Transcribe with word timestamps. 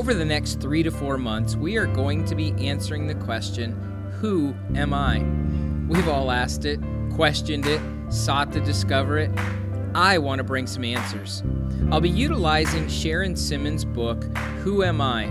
Over 0.00 0.14
the 0.14 0.24
next 0.24 0.62
three 0.62 0.82
to 0.82 0.90
four 0.90 1.18
months, 1.18 1.56
we 1.56 1.76
are 1.76 1.84
going 1.84 2.24
to 2.24 2.34
be 2.34 2.52
answering 2.52 3.06
the 3.06 3.14
question 3.16 3.72
Who 4.18 4.54
am 4.74 4.94
I? 4.94 5.18
We've 5.92 6.08
all 6.08 6.30
asked 6.30 6.64
it, 6.64 6.80
questioned 7.12 7.66
it, 7.66 7.82
sought 8.10 8.50
to 8.52 8.60
discover 8.60 9.18
it. 9.18 9.30
I 9.94 10.16
want 10.16 10.38
to 10.38 10.42
bring 10.42 10.66
some 10.66 10.84
answers. 10.84 11.42
I'll 11.90 12.00
be 12.00 12.08
utilizing 12.08 12.88
Sharon 12.88 13.36
Simmons' 13.36 13.84
book, 13.84 14.24
Who 14.62 14.84
Am 14.84 15.02
I? 15.02 15.24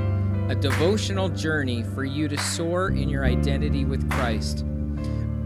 A 0.52 0.55
devotional 0.55 1.29
journey 1.29 1.82
for 1.82 2.06
you 2.06 2.28
to 2.28 2.38
soar 2.38 2.89
in 2.89 3.10
your 3.10 3.25
identity 3.25 3.86
with 3.86 4.07
Christ. 4.11 4.64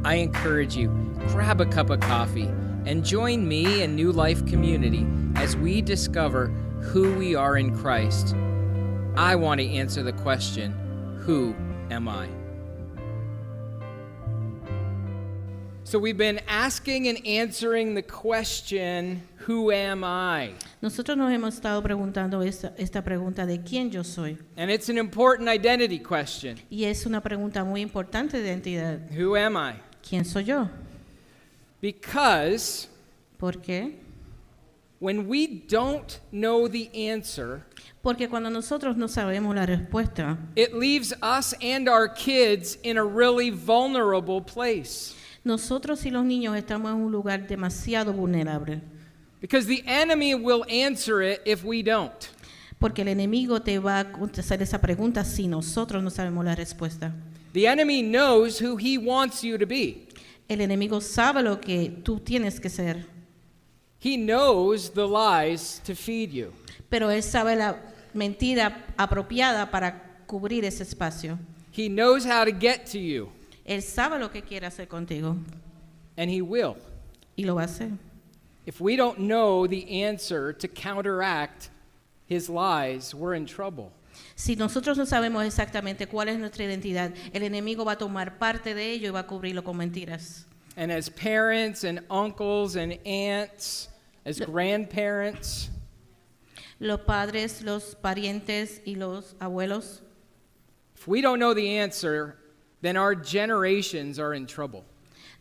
I 0.03 0.15
encourage 0.15 0.75
you, 0.75 0.89
grab 1.29 1.61
a 1.61 1.65
cup 1.65 1.91
of 1.91 2.01
coffee 2.01 2.51
and 2.85 3.05
join 3.05 3.47
me 3.47 3.83
and 3.83 3.95
New 3.95 4.11
Life 4.11 4.45
Community 4.47 5.07
as 5.37 5.55
we 5.55 5.81
discover 5.81 6.47
who 6.81 7.13
we 7.13 7.35
are 7.35 7.55
in 7.55 7.73
Christ. 7.73 8.35
I 9.15 9.35
want 9.35 9.61
to 9.61 9.67
answer 9.67 10.01
the 10.01 10.13
question 10.13 10.73
Who 11.25 11.55
am 11.91 12.07
I? 12.07 12.27
So, 15.85 15.99
we've 15.99 16.17
been 16.17 16.41
asking 16.47 17.07
and 17.07 17.23
answering 17.27 17.93
the 17.93 18.01
question 18.01 19.21
Who 19.45 19.71
am 19.71 20.03
I? 20.03 20.53
Nosotros 20.81 21.15
nos 21.15 21.31
hemos 21.31 21.53
estado 21.53 21.83
preguntando 21.83 22.41
esta, 22.41 22.73
esta 22.77 23.03
pregunta 23.03 23.45
de 23.45 23.59
quién 23.59 23.91
yo 23.91 24.01
soy. 24.01 24.37
And 24.57 24.71
it's 24.71 24.89
an 24.89 24.97
important 24.97 25.47
identity 25.47 25.99
question 25.99 26.57
Y 26.71 26.85
es 26.85 27.05
una 27.05 27.21
pregunta 27.21 27.63
muy 27.63 27.81
importante 27.81 28.41
de 28.41 28.47
identidad. 28.47 29.11
Who 29.11 29.35
am 29.35 29.55
I? 29.55 29.75
¿Quién 30.01 30.25
soy 30.25 30.45
yo? 30.45 30.69
Because 31.81 32.87
¿Por 33.37 33.61
qué? 33.61 34.02
When 35.03 35.27
we 35.27 35.45
don't 35.67 36.21
know 36.31 36.65
the 36.69 36.89
answer, 37.11 37.65
Porque 38.01 38.29
cuando 38.29 38.49
nosotros 38.49 38.95
no 38.95 39.07
sabemos 39.07 39.53
la 39.53 39.65
respuesta, 39.65 40.37
it 40.55 40.73
leaves 40.73 41.13
us 41.21 41.53
and 41.61 41.89
our 41.89 42.07
kids 42.07 42.77
in 42.83 42.97
a 42.97 43.03
really 43.03 43.49
vulnerable 43.49 44.39
place. 44.41 45.13
nosotros 45.43 46.05
y 46.05 46.09
los 46.09 46.23
niños 46.23 46.55
estamos 46.55 46.89
en 46.91 47.01
un 47.01 47.11
lugar 47.11 47.45
demasiado 47.47 48.13
vulnerable. 48.13 48.81
Because 49.41 49.67
the 49.67 49.83
enemy 49.85 50.35
will 50.35 50.63
answer 50.69 51.21
it 51.21 51.41
if 51.45 51.65
we 51.65 51.83
don't. 51.83 52.29
Porque 52.79 53.01
el 53.01 53.09
enemigo 53.09 53.61
te 53.61 53.79
va 53.79 53.99
a 53.99 54.11
contestar 54.13 54.61
esa 54.61 54.79
pregunta 54.79 55.25
si 55.25 55.47
nosotros 55.47 56.01
no 56.01 56.09
sabemos 56.09 56.45
la 56.45 56.55
respuesta. 56.55 57.13
The 57.51 57.67
enemy 57.67 58.01
knows 58.01 58.61
who 58.61 58.77
he 58.77 58.97
wants 58.97 59.43
you 59.43 59.57
to 59.57 59.65
be. 59.65 60.07
El 60.47 60.61
enemigo 60.61 61.01
sabe 61.01 61.43
lo 61.43 61.59
que 61.59 61.89
tú 62.03 62.21
tienes 62.21 62.59
que 62.61 62.69
ser, 62.69 63.05
He 64.03 64.17
knows 64.17 64.89
the 64.91 65.07
lies 65.07 65.79
to 65.85 65.95
feed 65.95 66.31
you. 66.31 66.51
pero 66.89 67.09
él 67.09 67.23
sabe 67.23 67.55
la 67.55 67.77
mentira 68.13 68.85
apropiada 68.97 69.71
para 69.71 70.17
cubrir 70.27 70.65
ese 70.65 70.81
espacio. 70.83 71.39
He 71.71 71.87
knows 71.87 72.25
how 72.25 72.43
to 72.43 72.51
get 72.51 72.85
to 72.91 72.99
you, 72.99 73.29
Él 73.65 73.81
sabe 73.81 74.19
lo 74.19 74.29
que 74.29 74.41
quiere 74.41 74.67
hacer 74.67 74.87
contigo 74.87 75.37
and 76.17 76.29
he 76.29 76.41
will. 76.41 76.75
y 77.37 77.45
lo 77.45 77.55
va 77.55 77.61
a 77.61 77.65
hacer. 77.65 77.91
If 78.65 78.79
we 78.79 78.95
don't 78.95 79.19
know 79.19 79.67
the 79.67 80.03
answer 80.03 80.53
to 80.53 80.67
counteract 80.67 81.69
his 82.27 82.49
lies, 82.49 83.13
we're 83.15 83.35
in 83.35 83.45
trouble. 83.45 83.91
Si 84.35 84.55
nosotros 84.55 84.97
no 84.97 85.05
sabemos 85.05 85.43
exactamente 85.45 86.07
cuál 86.07 86.29
es 86.29 86.37
nuestra 86.37 86.63
identidad, 86.65 87.13
el 87.33 87.41
enemigo 87.43 87.83
va 87.85 87.93
a 87.93 87.97
tomar 87.97 88.37
parte 88.37 88.75
de 88.75 88.91
ello 88.91 89.07
y 89.07 89.11
va 89.11 89.21
a 89.21 89.27
cubrirlo 89.27 89.63
con 89.63 89.77
mentiras. 89.77 90.45
And 90.77 90.91
as 90.91 91.09
parents 91.09 91.83
and 91.83 92.01
uncles 92.09 92.75
and 92.75 92.99
aunts, 93.05 93.89
as 94.25 94.39
grandparents, 94.39 95.69
Los 96.79 97.01
padres, 97.01 97.61
los 97.61 97.95
parientes 97.95 98.81
y 98.85 98.95
los 98.95 99.35
abuelos, 99.39 100.01
if 100.95 101.07
we 101.07 101.21
don't 101.21 101.39
know 101.39 101.53
the 101.53 101.79
answer, 101.79 102.35
then 102.81 102.97
our 102.97 103.15
generations 103.15 104.19
are 104.19 104.33
in 104.35 104.45
trouble. 104.45 104.83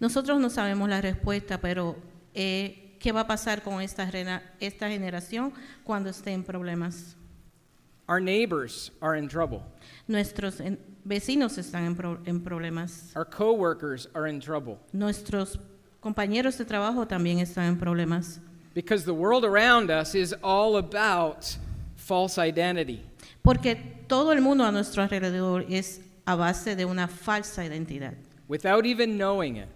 nosotros 0.00 0.40
no 0.40 0.48
sabemos 0.48 0.88
la 0.88 1.00
respuesta, 1.00 1.60
pero 1.60 1.96
eh, 2.34 2.96
¿qué 3.00 3.12
va 3.12 3.20
a 3.22 3.26
pasar 3.26 3.62
con 3.62 3.80
esta, 3.80 4.08
rena- 4.10 4.42
esta 4.60 4.88
generación 4.88 5.52
cuando 5.84 6.10
esté 6.10 6.32
en 6.32 6.44
problemas? 6.44 7.16
Our 8.08 8.20
neighbors 8.20 8.90
are 9.00 9.16
in 9.16 9.28
trouble. 9.28 9.62
Nuestros 10.08 10.60
en- 10.60 10.78
vecinos 11.04 11.56
están 11.58 11.84
en, 11.86 11.94
pro- 11.96 12.20
en 12.26 12.40
problemas. 12.42 13.12
Our 13.16 13.24
coworkers 13.24 14.08
are 14.14 14.28
in 14.28 14.40
trouble. 14.40 14.78
Nuestros 14.92 15.58
compañeros 16.00 16.58
de 16.58 16.64
trabajo 16.64 17.06
también 17.06 17.38
están 17.38 17.64
en 17.66 17.78
problemas. 17.78 18.40
Because 18.74 19.04
the 19.04 19.14
world 19.14 19.44
around 19.44 19.90
us 19.90 20.14
is 20.14 20.34
all 20.42 20.76
about 20.76 21.56
false 21.96 22.38
identity. 22.38 23.02
Porque 23.42 23.76
todo 24.08 24.32
el 24.32 24.40
mundo 24.40 24.64
a 24.64 24.72
nuestro 24.72 25.02
alrededor 25.02 25.66
es 25.68 26.00
a 26.26 26.36
base 26.36 26.76
de 26.76 26.84
una 26.84 27.08
falsa 27.08 27.64
identidad 27.64 28.14
Without 28.48 28.84
even 28.86 29.16
knowing 29.16 29.56
it, 29.56 29.68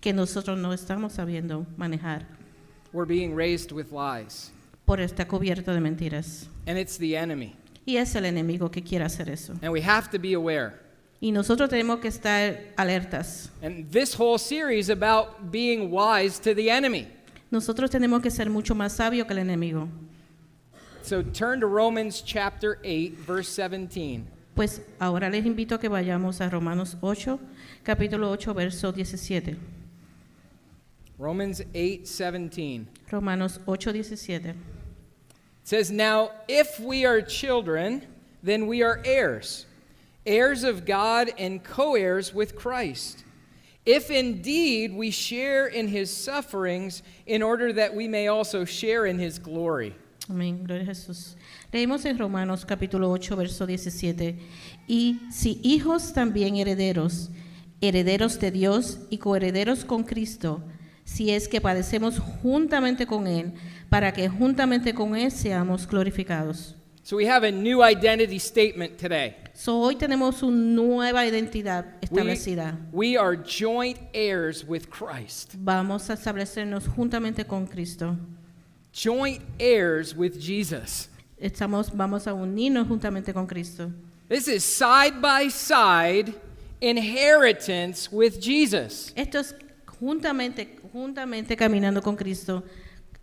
que 0.00 0.12
nosotros 0.12 0.58
no 0.58 0.72
estamos 0.72 1.12
sabiendo 1.14 1.66
manejar 1.76 2.26
we're 2.92 3.06
being 3.06 3.34
raised 3.34 3.72
with 3.72 3.92
lies. 3.92 4.50
por 4.84 5.00
estar 5.00 5.26
cubierto 5.26 5.72
de 5.72 5.80
mentiras. 5.80 6.46
And 6.66 6.78
it's 6.78 6.98
the 6.98 7.16
enemy. 7.16 7.54
Y 7.86 7.96
es 7.96 8.14
el 8.14 8.24
enemigo 8.24 8.70
que 8.70 8.82
quiere 8.82 9.04
hacer 9.04 9.28
eso. 9.30 9.54
And 9.62 9.72
we 9.72 9.80
have 9.80 10.10
to 10.10 10.18
be 10.18 10.34
aware. 10.34 10.74
Y 11.20 11.30
nosotros 11.30 11.68
tenemos 11.68 12.00
que 12.00 12.08
estar 12.08 12.74
alertas. 12.76 13.50
And 13.62 13.90
this 13.90 14.14
whole 14.14 14.38
series 14.38 14.88
about 14.88 15.50
being 15.50 15.90
wise 15.90 16.38
to 16.40 16.54
the 16.54 16.70
enemy. 16.70 17.08
Nosotros 17.50 17.90
tenemos 17.90 18.22
que 18.22 18.30
ser 18.30 18.50
mucho 18.50 18.74
más 18.74 18.92
sabios 18.92 19.26
que 19.26 19.32
el 19.32 19.38
enemigo. 19.38 19.88
So 21.02 21.22
turn 21.22 21.60
to 21.60 21.66
Romans 21.66 22.20
chapter 22.20 22.78
8, 22.84 23.16
verse 23.26 23.48
17. 23.48 24.24
Pues 24.54 24.80
ahora 25.00 25.30
les 25.30 25.46
invito 25.46 25.76
a 25.76 25.78
que 25.78 25.88
vayamos 25.88 26.40
a 26.40 26.50
Romanos 26.50 26.96
8, 27.00 27.38
capítulo 27.84 28.30
8, 28.30 28.52
verso 28.52 28.92
17. 28.92 29.56
Romans 31.18 31.62
8, 31.74 32.06
17. 32.06 32.86
Romanos 33.10 33.58
8, 33.66 33.92
17. 33.92 34.50
It 34.50 34.56
says, 35.64 35.90
Now, 35.90 36.32
if 36.48 36.78
we 36.78 37.06
are 37.06 37.22
children, 37.22 38.06
then 38.42 38.66
we 38.66 38.82
are 38.82 39.00
heirs, 39.04 39.66
heirs 40.26 40.64
of 40.64 40.84
God 40.84 41.30
and 41.38 41.62
co 41.64 41.94
heirs 41.94 42.34
with 42.34 42.54
Christ. 42.54 43.24
If 43.88 44.10
indeed 44.10 44.94
we 44.94 45.10
share 45.10 45.66
in 45.66 45.88
his 45.88 46.10
sufferings, 46.10 47.02
in 47.24 47.42
order 47.42 47.72
that 47.72 47.94
we 47.94 48.06
may 48.06 48.28
also 48.28 48.66
share 48.66 49.06
in 49.06 49.18
his 49.18 49.38
glory. 49.38 49.94
Amén, 50.28 50.62
gloria 50.62 50.82
a 50.82 50.86
Jesús. 50.88 51.36
Leímos 51.72 52.04
en 52.04 52.18
Romanos 52.18 52.66
capítulo 52.66 53.10
8, 53.10 53.34
verso 53.34 53.66
17. 53.66 54.36
Y 54.86 55.20
si 55.30 55.58
hijos 55.62 56.12
también 56.12 56.56
herederos, 56.56 57.30
herederos 57.80 58.38
de 58.38 58.50
Dios 58.50 58.98
y 59.08 59.16
coherederos 59.16 59.86
con 59.86 60.04
Cristo, 60.04 60.62
si 61.06 61.30
es 61.30 61.48
que 61.48 61.62
padecemos 61.62 62.18
juntamente 62.18 63.06
con 63.06 63.26
Él, 63.26 63.54
para 63.88 64.12
que 64.12 64.28
juntamente 64.28 64.92
con 64.92 65.16
Él 65.16 65.30
seamos 65.30 65.88
glorificados. 65.88 66.77
So 67.08 67.16
we 67.16 67.24
have 67.24 67.42
a 67.42 67.50
new 67.50 67.82
identity 67.82 68.38
statement 68.38 68.98
today. 68.98 69.34
So, 69.54 69.80
hoy 69.80 69.94
tenemos 69.94 70.42
una 70.42 70.58
nueva 70.58 71.24
identidad 71.24 71.86
We, 72.10 72.20
establecida. 72.20 72.76
we 72.92 73.16
are 73.16 73.34
joint 73.34 73.98
heirs 74.12 74.62
with 74.62 74.90
Christ, 74.90 75.54
Vamos 75.56 76.10
a 76.10 76.12
establecernos 76.12 76.86
juntamente 76.86 77.48
con 77.48 77.66
Cristo. 77.66 78.14
joint 78.92 79.40
heirs 79.58 80.14
with 80.14 80.38
Jesus. 80.38 81.08
Estamos, 81.40 81.90
vamos 81.96 82.26
a 82.26 82.34
unirnos 82.34 82.86
juntamente 82.86 83.32
con 83.32 83.46
Cristo. 83.46 83.90
This 84.28 84.46
is 84.46 84.62
side 84.62 85.22
by 85.22 85.48
side 85.48 86.34
inheritance 86.82 88.12
with 88.12 88.38
Jesus. 88.38 89.14
Esto 89.16 89.38
es 89.38 89.54
juntamente, 89.98 90.76
juntamente 90.92 91.56
caminando 91.56 92.02
con 92.02 92.16
Cristo, 92.16 92.64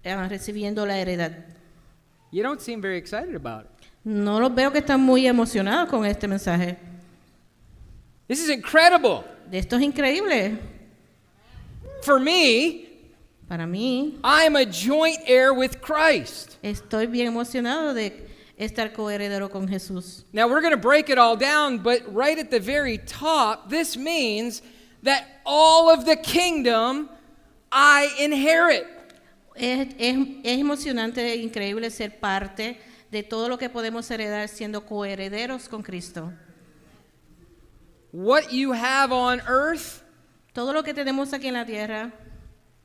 eh, 0.04 0.16
recibiendo 0.28 0.88
la 0.88 0.98
heredad. 0.98 1.54
You 2.32 2.44
don't 2.44 2.60
seem 2.60 2.82
very 2.82 2.98
excited 2.98 3.36
about 3.36 3.66
it. 3.66 3.75
No 4.06 4.40
los 4.40 4.54
veo 4.54 4.72
que 4.72 4.78
están 4.78 5.02
muy 5.02 5.26
emocionados 5.26 5.90
con 5.90 6.06
este 6.06 6.28
mensaje. 6.28 6.78
This 8.28 8.40
is 8.40 8.50
incredible. 8.50 9.24
Esto 9.52 9.76
es 9.78 9.82
increíble. 9.82 10.60
For 12.04 12.20
me, 12.20 12.86
Para 13.48 13.68
mí, 13.68 14.18
I'm 14.24 14.56
a 14.56 14.66
joint 14.66 15.20
heir 15.28 15.54
with 15.54 15.82
Christ. 15.82 16.58
estoy 16.64 17.08
bien 17.08 17.28
emocionado 17.28 17.94
de 17.94 18.28
estar 18.58 18.92
coheredero 18.92 19.50
con 19.52 19.68
Jesús. 19.68 20.24
Now, 20.34 20.48
we're 20.48 20.62
going 20.62 20.72
to 20.72 20.78
break 20.78 21.10
it 21.10 21.18
all 21.20 21.36
down, 21.36 21.80
but 21.80 22.02
right 22.12 22.40
at 22.40 22.50
the 22.50 22.60
very 22.60 22.98
top, 23.00 23.70
this 23.70 23.96
means 23.98 24.62
that 25.04 25.26
all 25.46 25.90
of 25.92 26.06
the 26.06 26.16
kingdom 26.16 27.10
I 27.72 28.10
inherit. 28.20 28.88
Es, 29.56 29.94
es, 30.00 30.18
es 30.44 30.60
emocionante 30.60 31.20
e 31.20 31.38
increíble 31.38 31.92
ser 31.92 32.10
parte 32.20 32.64
de 32.64 32.78
todo 33.24 33.50
lo 33.50 33.58
que 33.58 33.70
podemos 33.70 34.10
heredar 34.12 34.48
siendo 34.48 34.86
coherederos 34.86 35.68
con 35.70 35.82
Cristo. 35.84 36.32
What 38.12 38.52
you 38.52 38.74
have 38.74 39.12
on 39.14 39.42
earth 39.48 40.02
Todo 40.54 40.72
lo 40.72 40.84
que 40.84 40.94
tenemos 40.94 41.34
aquí 41.34 41.48
en 41.48 41.56
la 41.56 41.66
tierra 41.66 42.14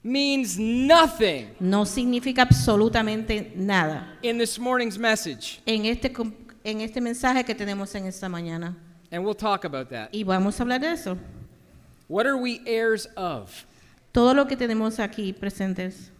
means 0.02 0.58
nothing 0.58 1.54
no 1.60 1.84
significa 1.84 2.42
absolutamente 2.42 3.52
nada. 3.54 4.18
in 4.22 4.38
this 4.38 4.58
morning's 4.58 4.98
message. 4.98 5.60
En 5.66 5.84
este, 5.86 6.12
en 6.64 6.80
este 6.80 7.00
mensaje 7.00 7.44
que 7.44 7.54
tenemos 7.54 7.94
en 7.94 8.06
esta 8.06 8.28
mañana. 8.28 8.76
And 9.12 9.24
we'll 9.24 9.36
talk 9.36 9.64
about 9.64 9.88
that. 9.90 10.08
Y 10.12 10.24
vamos 10.24 10.58
a 10.58 10.64
hablar 10.64 10.80
de 10.80 10.92
eso. 10.92 11.16
What 12.08 12.26
are 12.26 12.36
we 12.36 12.60
heirs 12.66 13.06
of? 13.16 13.64
Todo 14.12 14.34
lo 14.34 14.46
que 14.46 14.56
tenemos 14.56 14.98
aquí 14.98 15.32
presentes, 15.32 16.10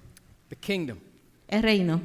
The 0.50 0.56
kingdom. 0.56 0.98
el 1.48 1.62
reino. 1.62 2.00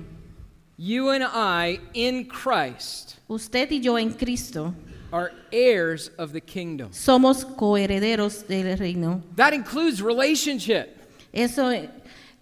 You 0.77 1.09
and 1.11 1.23
I 1.23 1.79
in 1.93 2.25
Christ 2.25 3.19
Usted 3.29 3.71
y 3.71 3.79
yo 3.79 3.97
en 3.97 4.11
Cristo 4.13 4.73
are 5.11 5.31
heirs 5.51 6.11
of 6.17 6.33
the 6.33 6.41
kingdom. 6.41 6.89
somos 6.91 7.45
coherederos 7.45 8.45
del 8.47 8.77
reino. 8.77 9.21
That 9.37 9.53
includes 9.53 10.01
relationship. 10.01 10.87
Eso 11.31 11.69
eh, 11.71 11.89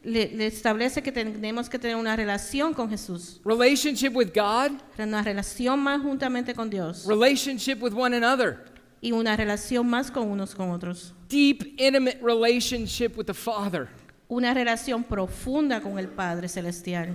le, 0.04 0.30
le 0.36 0.48
establece 0.48 1.02
que 1.04 1.12
tenemos 1.12 1.70
que 1.70 1.78
tener 1.78 1.96
una 1.96 2.16
relación 2.16 2.74
con 2.74 2.90
Jesús, 2.90 3.40
Relationship 3.46 4.16
with 4.16 4.34
God, 4.34 4.72
una 4.98 5.22
relación 5.24 5.80
más 5.80 6.02
juntamente 6.02 6.54
con 6.56 6.70
Dios 6.70 7.06
relationship 7.06 7.82
with 7.82 7.94
one 7.94 8.16
another. 8.16 8.66
y 9.02 9.12
una 9.12 9.36
relación 9.38 9.88
más 9.88 10.10
con 10.10 10.30
unos 10.30 10.56
con 10.56 10.72
otros. 10.72 11.14
Deep, 11.30 11.76
intimate 11.78 12.20
relationship 12.22 13.16
with 13.18 13.26
the 13.26 13.34
Father. 13.34 13.88
Una 14.30 14.54
relación 14.54 15.04
profunda 15.04 15.82
con 15.82 16.00
el 16.00 16.08
Padre 16.08 16.48
Celestial. 16.48 17.14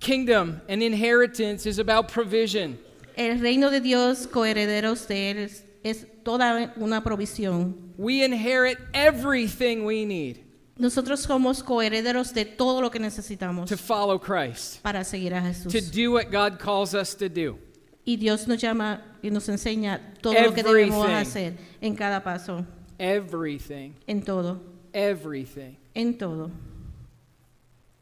Kingdom 0.00 0.60
and 0.68 0.82
inheritance 0.82 1.66
is 1.66 1.78
about 1.78 2.08
provision. 2.08 2.78
El 3.16 3.38
reino 3.40 3.70
de 3.70 3.80
Dios, 3.80 4.26
coherederos 4.26 5.06
de 5.08 5.30
Él, 5.30 5.50
es, 5.82 6.06
toda 6.22 6.72
una 6.76 7.00
provisión. 7.02 7.74
We 7.96 8.22
inherit 8.22 8.78
everything 8.92 9.84
we 9.84 10.04
need 10.04 10.40
Nosotros 10.78 11.20
somos 11.26 11.62
coherederos 11.62 12.34
de 12.34 12.44
todo 12.44 12.82
lo 12.82 12.90
que 12.90 12.98
necesitamos 13.00 13.66
to 13.70 13.78
follow 13.78 14.18
Christ, 14.18 14.82
para 14.82 15.02
seguir 15.04 15.32
a 15.32 15.40
Jesús. 15.40 15.72
to 15.72 15.80
do 15.80 16.12
what 16.12 16.30
God 16.30 16.58
calls 16.58 16.94
us 16.94 17.14
to 17.14 17.30
do. 17.30 17.58
Y 18.04 18.16
Dios 18.16 18.46
nos 18.46 18.60
llama 18.60 19.00
y 19.22 19.30
nos 19.30 19.48
enseña 19.48 20.00
todo 20.20 20.34
lo 20.34 20.52
que 20.52 20.62
debemos 20.62 21.06
Everything. 21.08 21.14
hacer 21.14 21.54
en 21.80 21.96
cada 21.96 22.22
paso, 22.22 22.66
Everything, 22.98 23.94
en 24.06 24.20
todo, 24.22 24.60
everything, 24.92 25.76
en 25.94 26.18
todo. 26.18 26.50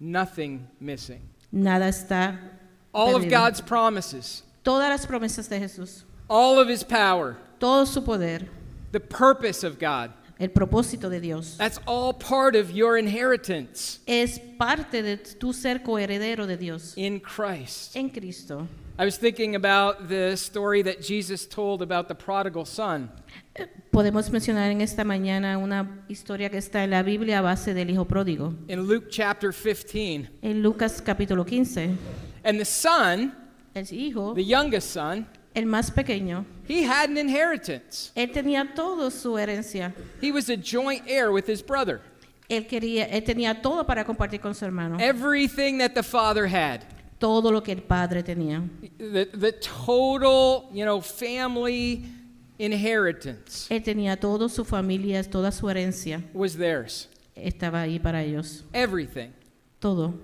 nothing 0.01 0.67
missing. 0.81 1.21
Nada 1.55 1.87
está 1.89 2.37
All 2.93 3.15
of 3.15 3.23
perdido. 3.23 3.31
God's 3.31 3.61
promises, 3.61 4.43
Todas 4.65 4.89
las 4.91 5.07
promesas 5.07 5.49
de 5.49 5.61
Jesús, 5.61 6.03
all 6.29 6.59
of 6.59 6.69
His 6.69 6.83
power, 6.83 7.37
todo 7.61 7.85
su 7.85 8.01
poder, 8.03 8.49
the 8.93 9.01
purpose 9.01 9.63
of 9.63 9.79
God. 9.79 10.11
el 10.41 10.49
propósito 10.49 11.09
de 11.09 11.21
Dios, 11.21 11.57
That's 11.57 11.79
all 11.87 12.13
part 12.13 12.57
of 12.57 12.73
your 12.73 12.97
inheritance 12.99 14.01
es 14.07 14.41
parte 14.59 15.01
de 15.03 15.17
tu 15.17 15.53
ser 15.53 15.79
coheredero 15.79 16.47
de 16.47 16.57
Dios 16.57 16.95
in 16.97 17.21
Christ. 17.21 17.95
en 17.97 18.11
Cristo. 18.11 18.67
I 18.99 19.05
was 19.05 19.17
thinking 19.17 19.55
about 19.55 20.09
the 20.09 20.37
story 20.37 20.83
that 20.83 21.03
Jesus 21.03 21.47
told 21.47 21.83
about 21.83 22.09
the 22.09 22.15
prodigal 22.15 22.65
son. 22.65 23.11
Podemos 23.91 24.31
mencionar 24.31 24.71
en 24.73 24.81
esta 24.81 25.05
mañana 25.05 25.59
una 25.59 26.05
historia 26.09 26.51
que 26.51 26.59
está 26.59 26.83
en 26.83 26.91
la 26.91 27.05
Biblia 27.05 27.39
a 27.39 27.43
base 27.43 27.73
del 27.75 27.91
Hijo 27.91 28.05
Pródigo, 28.05 28.53
in 28.67 28.89
Luke 28.89 29.07
chapter 29.09 29.53
15. 29.53 30.29
en 30.43 30.63
Lucas 30.63 31.01
capítulo 31.01 31.45
15. 31.45 31.91
And 32.45 32.59
the 32.59 32.65
son, 32.65 33.33
El 33.75 33.87
hijo, 33.93 34.35
the 34.35 34.45
youngest 34.45 34.91
son, 34.91 35.29
el 35.55 35.67
más 35.67 35.93
pequeño, 35.93 36.45
he 36.69 36.83
had 36.85 37.09
an 37.09 37.17
inheritance. 37.17 38.11
él 38.17 38.33
tenía 38.33 38.75
toda 38.75 39.13
su 39.13 39.39
herencia. 39.39 39.95
He 40.21 40.33
was 40.33 40.51
a 40.51 40.57
joint 40.57 41.07
heir 41.07 41.31
with 41.31 41.47
his 41.49 41.63
brother. 41.63 42.01
Él 42.49 42.67
quería, 42.67 43.05
él 43.05 43.23
tenía 43.23 43.63
todo 43.63 43.87
para 43.87 44.05
compartir 44.05 44.41
con 44.41 44.55
su 44.57 44.65
hermano, 44.65 44.99
Everything 44.99 45.79
that 45.79 45.95
the 45.95 46.03
father 46.03 46.49
had. 46.49 46.81
todo 47.21 47.53
lo 47.53 47.63
que 47.63 47.71
el 47.71 47.83
padre 47.83 48.25
tenía. 48.25 48.69
The, 48.99 49.27
the 49.27 49.53
total, 49.53 50.69
you 50.73 50.85
know, 50.85 51.01
family 51.01 52.05
inheritance 52.59 53.67
Él 53.75 53.83
tenía 53.83 54.17
toda 54.19 54.49
su 54.49 54.65
familia, 54.65 55.23
toda 55.25 55.51
su 55.53 55.69
herencia 55.69 56.23
was 56.33 56.57
theirs. 56.57 57.09
estaba 57.35 57.81
ahí 57.83 57.99
para 57.99 58.23
ellos, 58.23 58.65
Everything. 58.73 59.31
todo. 59.81 60.15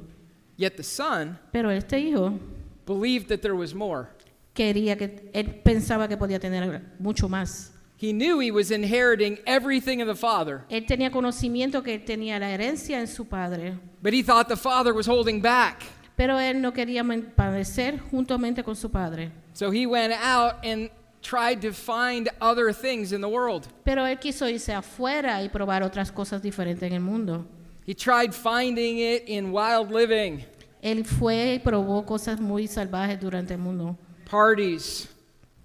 Yet 0.57 0.77
the 0.77 0.83
son 0.83 1.39
Pero 1.53 1.71
este 1.71 1.99
hijo 1.99 2.39
believed 2.87 3.29
that 3.29 3.41
there 3.41 3.55
was 3.55 3.75
more. 3.75 4.09
quería 4.55 4.97
que 4.97 5.31
él 5.33 5.61
pensaba 5.65 6.07
que 6.09 6.17
podía 6.17 6.39
tener 6.39 6.83
mucho 6.99 7.29
más. 7.29 7.73
He 7.99 8.13
knew 8.15 8.41
he 8.41 8.51
was 8.51 8.71
inheriting 8.71 9.39
everything 9.47 10.01
of 10.01 10.07
the 10.09 10.15
father, 10.15 10.63
Él 10.71 10.87
tenía 10.87 11.11
conocimiento 11.11 11.83
que 11.83 11.95
él 11.95 12.05
tenía 12.05 12.39
la 12.39 12.51
herencia 12.51 12.99
en 12.99 13.07
su 13.07 13.27
padre, 13.27 13.79
but 14.03 14.13
he 14.15 14.23
thought 14.23 14.49
the 14.49 14.57
father 14.57 14.95
was 14.95 15.07
holding 15.07 15.41
back. 15.43 15.83
pero 16.17 16.39
él 16.39 16.61
no 16.63 16.73
quería 16.73 17.03
men- 17.05 17.33
padecer 17.37 17.99
juntamente 18.11 18.63
con 18.65 18.75
su 18.77 18.91
padre. 18.91 19.31
So 19.53 19.71
he 19.71 19.85
went 19.87 20.13
out 20.15 20.65
and 20.65 20.91
tried 21.23 21.61
to 21.61 21.73
find 21.73 22.29
other 22.41 22.73
things 22.73 23.13
in 23.13 23.21
the 23.21 23.29
world. 23.29 23.67
Pero 23.85 24.05
él 24.07 24.19
quiso 24.19 24.49
irse 24.49 24.73
afuera 24.73 25.43
y 25.43 25.49
probar 25.49 25.83
otras 25.83 26.11
cosas 26.13 26.41
diferentes 26.43 26.83
en 26.83 26.95
el 26.95 27.01
mundo. 27.01 27.47
He 27.87 27.95
tried 27.95 28.33
finding 28.33 28.99
it 28.99 29.25
in 29.29 29.53
wild 29.53 29.91
living, 29.91 30.45
Él 30.83 31.05
fue 31.05 31.55
y 31.55 31.59
probó 31.59 32.07
cosas 32.07 32.41
muy 32.41 32.67
salvajes 32.67 33.21
durante 33.21 33.55
el 33.55 33.59
mundo. 33.61 33.97
parties, 34.31 35.09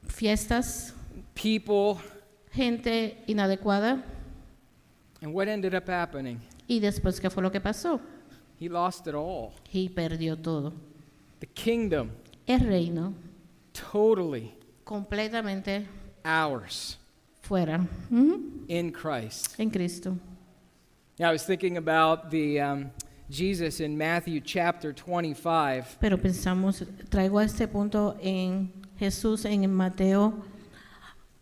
Fiestas, 0.07 0.93
people, 1.33 1.97
gente 2.51 3.17
inadecuada. 3.27 4.03
and 5.21 5.33
what 5.33 5.47
ended 5.47 5.73
up 5.75 5.87
happening? 5.89 6.39
Y 6.67 6.79
después, 6.79 7.19
¿qué 7.19 7.29
fue 7.29 7.43
lo 7.43 7.51
que 7.51 7.59
pasó? 7.61 7.99
He 8.59 8.69
lost 8.69 9.05
it 9.07 9.13
all. 9.15 9.53
Y 9.71 9.89
perdió 9.89 10.35
todo. 10.37 10.73
The 11.39 11.47
kingdom, 11.47 12.09
El 12.47 12.61
reino, 12.61 13.13
totally 13.73 14.54
completamente 14.85 15.85
ours 16.23 16.97
fuera, 17.41 17.85
Ujú, 18.09 18.63
in 18.69 18.91
Christ. 18.91 19.59
en 19.59 19.69
Cristo. 19.69 20.17
Now, 21.19 21.29
I 21.29 21.31
was 21.33 21.43
thinking 21.45 21.77
about 21.77 22.29
the 22.29 22.59
um, 22.59 22.91
Jesus 23.29 23.79
in 23.79 23.97
Matthew 23.97 24.41
chapter 24.41 24.93
25. 24.93 25.97
Pero 25.99 26.17
pensamos, 26.17 26.83
traigo 27.09 27.39
a 27.39 27.45
este 27.45 27.67
punto 27.67 28.17
en 28.21 28.71
Jesús 28.99 29.45
en 29.45 29.73
Mateo 29.73 30.33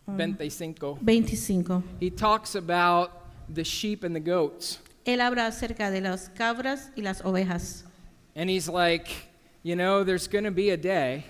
mm, 0.06 0.16
25. 0.16 0.98
25. 1.02 1.82
He 2.00 2.10
talks 2.10 2.54
about 2.54 3.10
the 3.52 3.64
sheep 3.64 4.04
and 4.04 4.14
the 4.14 4.20
goats. 4.20 4.78
Él 5.04 5.20
habla 5.20 5.46
acerca 5.48 5.90
de 5.90 6.00
las 6.00 6.30
cabras 6.30 6.90
y 6.96 7.02
las 7.02 7.20
ovejas. 7.22 7.84
And 8.36 8.48
he's 8.48 8.68
like, 8.68 9.08
you 9.62 9.76
know, 9.76 10.02
there's 10.04 10.26
going 10.28 10.44
to 10.44 10.50
be 10.50 10.70
a 10.70 10.76
day 10.76 11.24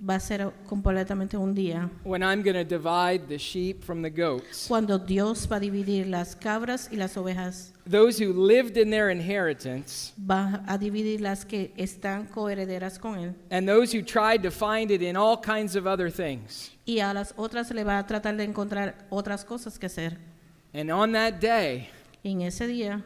Va 0.00 0.14
a 0.14 0.20
ser 0.20 0.52
completamente 0.68 1.36
un 1.36 1.54
día 1.54 1.90
when 2.04 2.22
I'm 2.22 2.42
going 2.42 2.54
to 2.54 2.62
divide 2.64 3.26
the 3.28 3.36
sheep 3.38 3.82
from 3.82 4.00
the 4.02 4.10
goats. 4.10 4.66
cuando 4.68 4.96
Dios 4.98 5.48
va 5.50 5.56
a 5.56 5.60
dividir 5.60 6.06
las 6.06 6.36
cabras 6.36 6.88
y 6.92 6.96
las 6.96 7.16
ovejas. 7.16 7.72
Those 7.84 8.18
who 8.22 8.32
lived 8.32 8.76
in 8.76 8.90
their 8.90 9.10
inheritance 9.10 10.12
Va 10.18 10.62
a 10.68 10.78
dividir 10.78 11.20
las 11.20 11.44
que 11.44 11.72
están 11.76 12.26
coherederas 12.26 12.98
con 13.00 13.18
Él. 13.18 13.34
and 13.50 13.66
those 13.68 13.92
who 13.92 14.02
tried 14.02 14.42
to 14.42 14.50
find 14.52 14.90
it 14.92 15.02
in 15.02 15.16
all 15.16 15.36
kinds 15.36 15.74
of 15.74 15.86
other 15.86 16.10
things. 16.10 16.70
Y 16.86 17.00
a 17.00 17.12
las 17.12 17.34
otras 17.36 17.70
le 17.72 17.82
va 17.82 17.98
a 17.98 18.06
tratar 18.06 18.36
de 18.36 18.44
encontrar 18.44 18.94
otras 19.10 19.44
cosas 19.44 19.78
que 19.78 19.86
hacer. 19.86 20.16
And 20.72 20.90
on 20.92 21.10
that 21.12 21.40
day, 21.40 21.88
en 22.22 22.42
ese 22.42 22.66
día, 22.68 23.02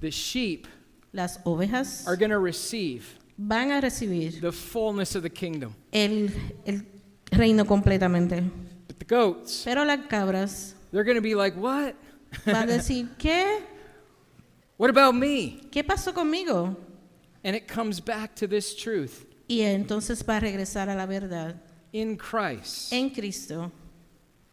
the 0.00 0.10
sheep 0.10 0.66
las 1.12 1.38
ovejas 1.44 2.04
are 2.08 2.16
going 2.16 2.30
to 2.30 2.38
receive 2.40 3.04
van 3.46 3.70
a 3.72 3.80
recibir 3.80 4.40
the 4.40 4.52
fullness 4.52 5.14
of 5.16 5.22
the 5.22 5.30
kingdom. 5.30 5.74
el, 5.92 6.30
el 6.66 6.82
reino 7.30 7.64
completamente. 7.64 8.40
But 8.88 8.98
the 8.98 9.04
goats, 9.04 9.62
Pero 9.64 9.84
las 9.84 10.06
cabras 10.08 10.74
they're 10.90 11.04
going 11.04 11.16
to 11.16 11.22
be 11.22 11.34
like, 11.34 11.56
what? 11.56 11.94
van 12.46 12.68
a 12.68 12.72
decir, 12.78 13.08
¿qué? 13.18 13.62
What 14.78 14.90
about 14.90 15.14
me? 15.14 15.60
¿Qué 15.70 15.84
pasó 15.84 16.12
conmigo? 16.12 16.76
And 17.44 17.54
it 17.56 17.66
comes 17.66 18.00
back 18.00 18.34
to 18.36 18.46
this 18.46 18.74
truth. 18.76 19.26
Y 19.48 19.60
entonces 19.62 20.24
va 20.26 20.36
a 20.36 20.40
regresar 20.40 20.88
a 20.88 20.94
la 20.94 21.06
verdad. 21.06 21.56
In 21.92 22.16
Christ, 22.16 22.92
En 22.92 23.10
Cristo 23.10 23.70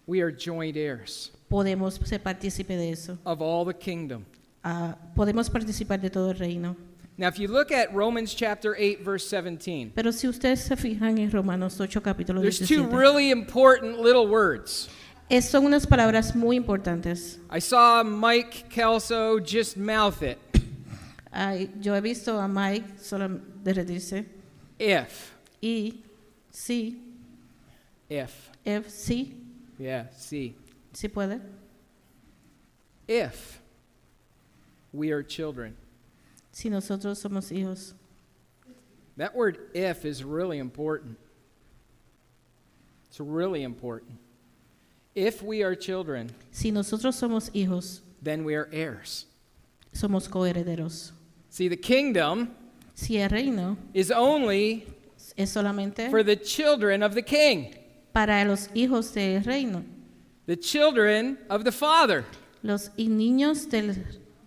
we 0.06 0.22
are 0.22 0.32
joint 0.32 0.76
heirs 0.76 1.32
podemos 1.50 2.00
ser 2.06 2.20
partícipe 2.20 2.76
de 2.76 2.92
eso. 2.92 3.18
of 3.26 3.42
all 3.42 3.64
the 3.66 3.74
kingdom. 3.74 4.26
Ah, 4.64 4.98
podemos 5.16 5.50
participar 5.50 6.02
de 6.02 6.10
todo 6.10 6.32
el 6.32 6.38
reino. 6.38 6.76
Now, 7.20 7.28
if 7.28 7.38
you 7.38 7.50
look 7.50 7.70
at 7.74 7.94
Romans 7.94 8.34
chapter 8.34 8.76
8, 8.80 9.02
verse 9.04 9.28
17, 9.30 9.92
Pero 9.94 10.12
si 10.12 10.26
ustedes 10.28 10.60
se 10.64 10.76
fijan 10.78 11.20
en 11.20 11.30
Romanos 11.30 11.78
8, 11.80 12.00
capítulo 12.00 12.42
there's 12.42 12.60
two 12.60 12.66
17, 12.88 12.96
really 12.96 13.30
important 13.30 14.00
little 14.00 14.26
words. 14.28 14.88
es- 15.30 15.50
son 15.50 15.66
unas 15.66 15.86
palabras 15.86 16.34
muy 16.34 16.56
importantes. 16.58 17.38
I 17.50 17.60
saw 17.60 18.04
Mike 18.04 18.70
Kelso 18.70 19.38
just 19.42 19.76
mouth 19.76 20.24
it. 20.24 20.38
Ay, 21.34 21.70
yo 21.82 21.94
he 21.94 22.00
visto 22.00 22.40
a 22.40 22.48
Mike 22.48 22.86
solo 23.02 23.28
derretirse. 23.64 24.26
If. 24.80 25.34
Y 25.62 26.02
sí, 26.54 26.96
If. 28.10 28.50
F, 28.66 28.88
sí, 28.90 29.34
Yeah, 29.78 30.06
see. 30.18 30.56
sí 30.94 31.10
puede. 31.10 31.42
If 33.10 33.60
we 34.94 35.12
are 35.12 35.22
children. 35.22 35.76
Si 36.60 36.70
nosotros 36.70 37.18
somos 37.24 37.54
hijos. 37.54 37.94
That 39.16 39.34
word 39.34 39.60
if 39.74 40.04
is 40.04 40.26
really 40.26 40.58
important. 40.58 41.18
It's 43.08 43.22
really 43.22 43.64
important. 43.64 44.20
If 45.16 45.42
we 45.42 45.64
are 45.64 45.74
children, 45.74 46.30
Si 46.52 46.70
nosotros 46.70 47.16
somos 47.16 47.50
hijos, 47.52 48.02
then 48.22 48.44
we 48.44 48.56
are 48.56 48.68
heirs. 48.74 49.26
somos 49.94 50.28
coherederos. 50.28 51.14
See, 51.50 51.70
the 51.70 51.78
kingdom 51.78 52.50
Si 52.94 53.18
el 53.22 53.30
reino 53.30 53.78
is 53.94 54.12
only 54.12 54.86
es 55.38 55.54
solamente 55.54 56.10
for 56.10 56.24
the 56.24 56.36
children 56.36 57.02
of 57.02 57.14
the 57.14 57.22
king, 57.22 57.74
para 58.14 58.44
los 58.44 58.68
hijos 58.76 59.14
del 59.14 59.44
reino, 59.44 59.86
the 60.46 60.58
children 60.58 61.38
of 61.50 61.64
the 61.64 61.72
father. 61.72 62.26
los 62.64 62.90
niños 62.98 63.70
del, 63.70 63.96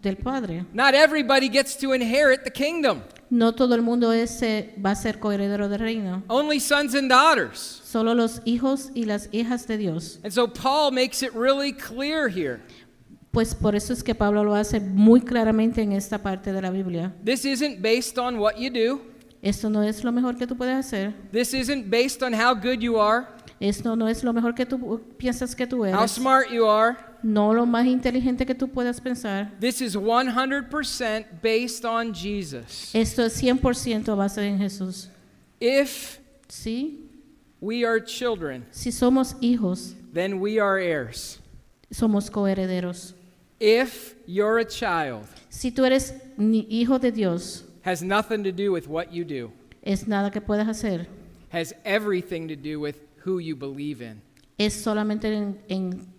del 0.02 0.16
Padre. 0.16 0.64
Not 0.72 0.94
everybody 0.94 1.48
gets 1.48 1.76
to 1.78 1.92
inherit 1.94 2.44
the 2.44 2.50
kingdom, 2.50 3.02
No 3.30 3.52
todo 3.52 3.74
el 3.74 3.82
mundo 3.82 4.12
es, 4.12 4.42
eh, 4.42 4.74
va 4.84 4.90
a 4.90 4.94
ser 4.96 5.18
coheredero 5.18 5.68
del 5.68 5.78
reino, 5.78 6.22
only 6.28 6.60
sons 6.60 6.94
and 6.94 7.08
daughters. 7.08 7.80
solo 7.84 8.14
los 8.14 8.42
hijos 8.44 8.90
y 8.94 9.04
las 9.04 9.28
hijas 9.32 9.66
de 9.66 9.78
Dios. 9.78 10.18
And 10.22 10.32
so 10.32 10.46
Paul 10.48 10.90
makes 10.92 11.22
it 11.22 11.32
really 11.34 11.72
clear 11.72 12.28
here. 12.28 12.60
Pues 13.30 13.54
por 13.54 13.74
eso 13.74 13.94
es 13.94 14.02
que 14.02 14.14
Pablo 14.14 14.44
lo 14.44 14.54
hace 14.54 14.78
muy 14.80 15.22
claramente 15.22 15.80
en 15.80 15.92
esta 15.92 16.18
parte 16.18 16.52
de 16.52 16.60
la 16.60 16.70
Biblia. 16.70 17.14
This 17.24 17.46
isn't 17.46 17.80
based 17.80 18.18
on 18.18 18.38
what 18.38 18.56
you 18.58 18.68
do. 18.70 19.00
Esto 19.40 19.70
no 19.70 19.82
es 19.82 20.04
lo 20.04 20.12
mejor 20.12 20.36
que 20.36 20.46
tú 20.46 20.54
puedes 20.56 20.76
hacer. 20.76 21.14
This 21.32 21.54
isn't 21.54 21.88
based 21.88 22.22
on 22.22 22.34
how 22.34 22.54
good 22.54 22.80
you 22.80 23.00
are, 23.00 23.26
Esto 23.58 23.96
no 23.96 24.06
es 24.08 24.22
lo 24.22 24.32
mejor 24.34 24.54
que 24.54 24.66
tú 24.66 25.00
piensas 25.16 25.54
que 25.56 25.66
tú 25.66 25.78
how 25.78 26.00
eres. 26.02 26.10
smart 26.12 26.50
you 26.50 26.66
are. 26.66 26.96
No 27.22 27.52
lo 27.54 27.66
más 27.66 27.86
inteligente 27.86 28.44
que 28.46 28.54
tú 28.54 28.68
puedas 28.68 29.00
pensar. 29.00 29.50
This 29.60 29.80
is 29.80 29.94
100% 29.96 31.26
based 31.42 31.84
on 31.84 32.12
Jesus. 32.12 32.90
Esto 32.94 33.24
es 33.24 33.40
100% 33.40 34.08
a 34.08 34.14
base 34.14 34.38
en 34.46 34.58
Jesús. 34.58 35.08
If 35.60 36.18
¿Sí? 36.48 37.08
we 37.60 37.84
are 37.84 38.00
children, 38.00 38.64
Si 38.72 38.90
somos 38.90 39.36
hijos, 39.40 39.94
then 40.12 40.40
we 40.40 40.58
are 40.58 40.78
heirs. 40.78 41.38
somos 41.92 42.28
coherederos. 42.30 43.14
If 43.60 44.16
you're 44.26 44.58
a 44.58 44.64
child, 44.66 45.26
Si 45.48 45.70
tú 45.70 45.84
eres 45.84 46.14
hijo 46.68 46.98
de 46.98 47.12
Dios, 47.12 47.64
has 47.84 48.02
nothing 48.02 48.42
to 48.42 48.50
do 48.50 48.72
with 48.72 48.88
what 48.88 49.12
you 49.12 49.24
do, 49.24 49.52
es 49.82 50.08
nada 50.08 50.30
que 50.32 50.40
puedas 50.40 50.66
hacer. 50.68 51.06
has 51.50 51.72
everything 51.84 52.48
to 52.48 52.56
do 52.56 52.80
with 52.80 52.96
who 53.24 53.38
you 53.38 53.54
believe 53.54 54.00
in. 54.02 54.20
Es 54.58 54.74
solamente 54.74 55.32
en, 55.32 55.58
en- 55.68 56.11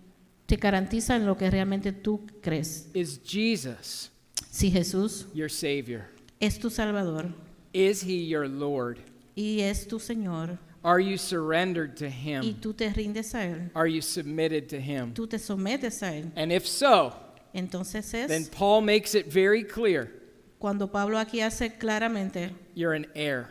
te 0.46 0.56
garantiza 0.56 1.16
en 1.16 1.26
lo 1.26 1.36
que 1.36 1.50
realmente 1.50 1.92
tú 1.92 2.26
crees. 2.42 2.88
Is 2.94 3.20
Jesus 3.24 4.10
Si 4.50 4.70
Jesús 4.70 5.26
your 5.34 5.50
Savior? 5.50 6.06
es 6.40 6.58
tu 6.58 6.70
Salvador 6.70 7.32
Is 7.72 8.02
He 8.02 8.26
your 8.26 8.46
Lord? 8.48 8.98
y 9.34 9.60
es 9.60 9.86
tu 9.88 9.98
Señor 9.98 10.58
Are 10.82 11.00
you 11.00 11.16
surrendered 11.16 11.96
to 11.96 12.06
y 12.06 12.10
Him? 12.10 12.54
tú 12.60 12.74
te 12.74 12.92
rindes 12.92 13.34
a 13.34 13.44
Él, 13.46 13.70
Are 13.74 13.88
you 13.90 14.02
submitted 14.02 14.68
to 14.68 14.76
Him? 14.76 15.14
tú 15.14 15.26
te 15.26 15.38
sometes 15.38 16.02
a 16.02 16.14
Él, 16.14 16.30
And 16.36 16.52
if 16.52 16.66
so, 16.66 17.12
entonces 17.54 18.10
then 18.10 18.30
es 18.42 18.48
Paul 18.50 18.82
makes 18.82 19.14
it 19.14 19.26
very 19.32 19.64
clear 19.64 20.10
cuando 20.58 20.86
Pablo 20.90 21.18
aquí 21.18 21.40
hace 21.40 21.76
claramente, 21.78 22.50
you're 22.74 22.94
an 22.94 23.06
heir 23.14 23.48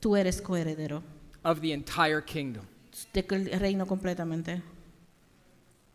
tú 0.00 0.16
eres 0.16 0.40
coheredero 0.40 1.02
of 1.44 1.60
the 1.60 1.72
entire 1.72 2.20
kingdom, 2.22 2.64
del 3.12 3.50
reino 3.58 3.86
completamente. 3.86 4.62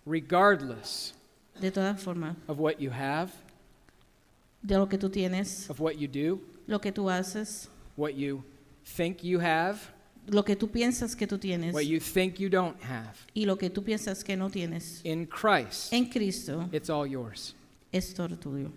Regardless 0.06 1.14
De 1.60 1.70
todas 1.72 2.02
formas, 2.02 2.36
of 2.48 2.60
what 2.60 2.80
you 2.82 2.90
have, 2.90 3.32
de 4.64 4.78
lo 4.78 4.88
que 4.88 4.98
tú 4.98 5.10
tienes, 5.12 5.70
of 5.70 5.80
what 5.80 5.98
you 5.98 6.08
do, 6.08 6.40
lo 6.68 6.80
que 6.80 6.92
tú 6.92 7.10
haces, 7.10 7.68
what 7.96 8.16
you 8.16 8.44
think 8.84 9.24
you 9.24 9.40
have, 9.40 9.80
lo 10.28 10.44
que 10.44 10.56
tú 10.56 10.68
piensas 10.70 11.16
que 11.16 11.28
tú 11.28 11.38
tienes 11.40 11.74
what 11.74 11.86
you 11.86 12.00
think 12.00 12.40
you 12.40 12.50
don't 12.50 12.80
have. 12.82 13.16
y 13.36 13.46
lo 13.46 13.58
que 13.58 13.70
tú 13.70 13.84
piensas 13.84 14.24
que 14.24 14.36
no 14.36 14.50
tienes. 14.50 15.02
In 15.04 15.28
Christ, 15.28 15.94
En 15.94 16.10
Cristo 16.10 16.68
it's 16.72 16.90
all 16.90 17.06
yours. 17.06 17.54
es 17.94 18.14
todo 18.14 18.36
tuyo. 18.36 18.72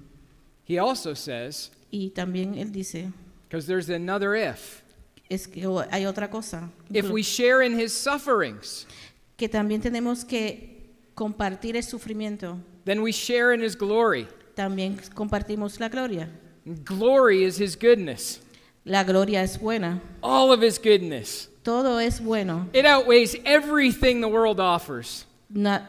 He 0.67 0.79
also 0.79 1.15
says, 1.15 1.71
Y 1.91 2.11
también 2.11 2.55
Él 2.59 2.73
dice, 2.73 3.13
because 3.49 3.67
there's 3.67 3.89
another 3.89 4.35
if, 4.35 4.83
es 5.31 5.47
que 5.47 5.63
hay 5.91 6.05
otra 6.05 6.29
cosa, 6.31 6.69
if 6.93 7.09
we 7.11 7.23
share 7.23 7.63
in 7.63 7.79
his 7.79 7.93
sufferings, 7.93 8.87
que 9.37 9.49
también 9.49 9.81
tenemos 9.81 10.27
que 10.27 10.74
compartir 11.15 11.77
el 11.77 11.83
sufrimiento, 11.83 12.59
then 12.85 13.03
we 13.03 13.13
share 13.13 13.53
in 13.53 13.61
his 13.61 13.75
glory. 13.77 14.27
también 14.57 14.97
compartimos 15.15 15.81
la 15.81 15.89
gloria. 15.89 16.29
Glory 16.85 17.45
is 17.45 17.57
his 17.59 17.77
goodness, 17.77 18.41
La 18.85 19.03
gloria 19.05 19.43
es 19.43 19.57
buena, 19.59 20.01
all 20.23 20.51
of 20.53 20.63
his 20.63 20.79
goodness. 20.79 21.49
todo 21.63 21.99
es 21.99 22.21
bueno. 22.21 22.69
It 22.73 22.85
outweighs 22.87 23.35
everything 23.45 24.21
the 24.21 24.29
world 24.29 24.61
offers. 24.61 25.25
Na- 25.51 25.83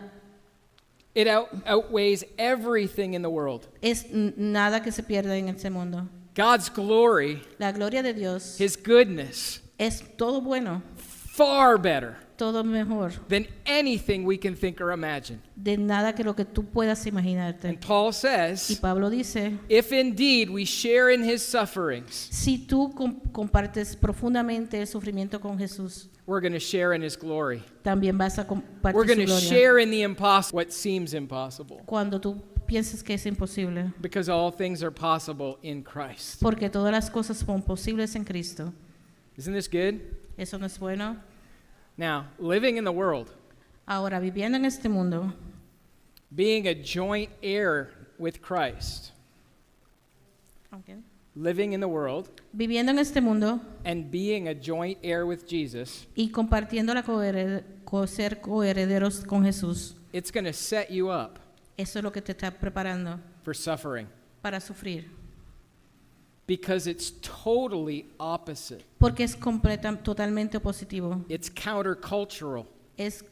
It 1.13 1.27
out, 1.27 1.47
outweighs 1.65 2.25
everything 2.37 3.13
in 3.13 3.21
the 3.21 3.29
world. 3.29 3.67
es 3.81 4.05
nada 4.11 4.81
que 4.81 4.91
se 4.91 5.01
pierda 5.03 5.37
en 5.37 5.47
este 5.49 5.69
mundo. 5.69 6.09
God's 6.35 6.67
glory, 6.69 7.41
La 7.59 7.71
gloria 7.71 8.03
de 8.03 8.11
Dios 8.13 8.57
his 8.59 8.75
goodness, 8.75 9.61
es 9.79 10.03
todo 10.17 10.41
bueno, 10.41 10.81
far 10.97 11.77
better 11.77 12.17
todo 12.37 12.63
mejor, 12.63 13.11
than 13.27 13.47
anything 13.65 14.25
we 14.25 14.37
can 14.37 14.55
think 14.55 14.79
or 14.81 14.91
imagine. 14.91 15.39
de 15.55 15.77
nada 15.77 16.13
que 16.13 16.23
lo 16.23 16.35
que 16.35 16.45
tú 16.45 16.63
puedas 16.65 17.05
imaginarte. 17.07 17.67
And 17.69 17.79
Paul 17.79 18.09
Y 18.09 18.13
says, 18.13 18.79
Pablo 18.81 19.09
dice, 19.09 19.57
if 19.69 19.91
indeed 19.91 20.49
we 20.49 20.65
share 20.65 21.09
in 21.13 21.23
his 21.23 21.41
sufferings, 21.41 22.13
si 22.31 22.57
tú 22.67 22.93
com- 22.95 23.19
compartes 23.31 23.95
profundamente 23.95 24.79
el 24.79 24.87
sufrimiento 24.87 25.39
con 25.39 25.57
Jesús, 25.57 26.09
we're 26.27 26.41
going 26.41 26.53
to 26.53 26.59
share 26.59 26.93
in 26.95 27.01
his 27.03 27.15
glory. 27.17 27.61
también 27.83 28.17
vas 28.17 28.37
a 28.39 28.41
We're 28.43 28.47
compartir 28.47 28.93
going 28.93 29.07
su 29.07 29.25
to 29.25 29.25
gloria. 29.25 29.49
share 29.49 29.79
in 29.79 29.89
the 29.91 30.01
impossible, 30.03 30.57
what 30.57 30.71
seems 30.71 31.13
impossible, 31.13 31.81
Cuando 31.85 32.19
tú 32.19 32.41
piensas 32.67 33.03
que 33.03 33.13
es 33.13 33.25
imposible, 33.27 33.93
because 34.01 34.27
all 34.27 34.51
things 34.51 34.81
are 34.81 34.89
possible 34.91 35.57
in 35.61 35.83
Christ. 35.83 36.41
porque 36.41 36.69
todas 36.69 36.91
las 36.91 37.09
cosas 37.11 37.37
son 37.37 37.61
posibles 37.61 38.15
en 38.15 38.23
Cristo. 38.23 38.73
Isn't 39.37 39.53
this 39.53 39.67
good? 39.69 40.01
¿Eso 40.37 40.57
no 40.57 40.65
es 40.65 40.79
bueno? 40.79 41.17
Now, 41.97 42.25
living 42.39 42.77
in 42.77 42.83
the 42.83 42.91
world, 42.91 43.29
Ahora, 43.87 44.19
viviendo 44.19 44.57
en 44.57 44.65
este 44.65 44.89
mundo, 44.89 45.33
being 46.31 46.67
a 46.67 46.73
joint 46.73 47.29
heir 47.41 47.89
with 48.17 48.41
Christ, 48.41 49.11
living 51.35 51.73
in 51.73 51.79
the 51.79 51.87
world, 51.87 52.29
viviendo 52.53 52.91
en 52.91 52.99
este 52.99 53.21
mundo 53.21 53.59
and 53.85 54.09
being 54.11 54.47
a 54.47 54.53
joint 54.55 54.97
heir 55.03 55.25
with 55.25 55.45
Jesus, 55.47 56.07
y 56.15 56.29
compartiendo 56.31 56.93
la 56.93 57.03
cohered- 57.03 57.63
co- 57.85 58.07
ser 58.07 58.41
coherederos 58.41 59.23
con 59.25 59.43
Jesús, 59.43 59.95
it's 60.11 60.31
going 60.31 60.45
to 60.45 60.53
set 60.53 60.89
you 60.89 61.09
up 61.09 61.39
eso 61.77 61.99
es 61.99 62.03
lo 62.03 62.11
que 62.11 62.21
te 62.21 62.31
está 62.31 62.51
preparando 62.51 63.19
for 63.43 63.53
suffering 63.55 64.07
para 64.41 64.59
sufrir. 64.59 65.05
Because 66.47 66.87
it's 66.87 67.11
totally 67.21 68.05
opposite. 68.19 68.83
Porque 68.99 69.21
es 69.21 69.35
completa, 69.35 69.95
totalmente 70.03 70.59
positivo. 70.59 71.23
It's 71.29 71.49
countercultural. 71.49 72.65
Es 72.97 73.23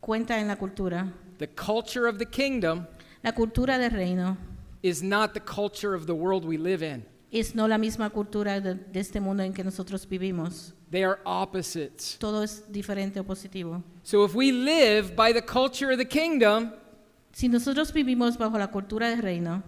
cuenta 0.00 0.38
en 0.38 0.48
la 0.48 0.56
cultura. 0.56 1.12
The 1.38 1.46
culture 1.48 2.06
of 2.06 2.18
the 2.18 2.26
kingdom 2.26 2.86
La 3.22 3.32
cultura 3.32 3.78
del 3.78 3.90
reino 3.90 4.36
is 4.82 5.02
not 5.02 5.34
the 5.34 5.40
culture 5.40 5.94
of 5.94 6.06
the 6.06 6.14
world 6.14 6.44
we 6.44 6.56
live 6.56 6.82
in. 6.82 7.04
es 7.32 7.54
no 7.54 7.66
la 7.66 7.76
misma 7.78 8.10
cultura 8.10 8.60
de, 8.60 8.74
de 8.74 9.00
este 9.00 9.20
mundo 9.20 9.42
en 9.42 9.52
que 9.52 9.62
nosotros 9.64 10.06
vivimos. 10.06 10.72
They 10.90 11.04
are 11.04 11.18
opposites. 11.26 12.16
Todo 12.18 12.42
es 12.42 12.62
diferente 12.70 13.18
o 13.20 13.24
positivo. 13.24 13.82
So 14.02 14.24
if 14.24 14.34
we 14.34 14.52
live 14.52 15.14
by 15.14 15.32
the 15.32 15.42
culture 15.42 15.90
of 15.90 15.98
the 15.98 16.06
kingdom, 16.06 16.72
Si 17.32 17.46
nosotros 17.48 17.92
vivimos 17.92 18.36
bajo 18.38 18.58
la 18.58 18.68
cultura 18.68 19.10
del 19.10 19.20
reino, 19.22 19.62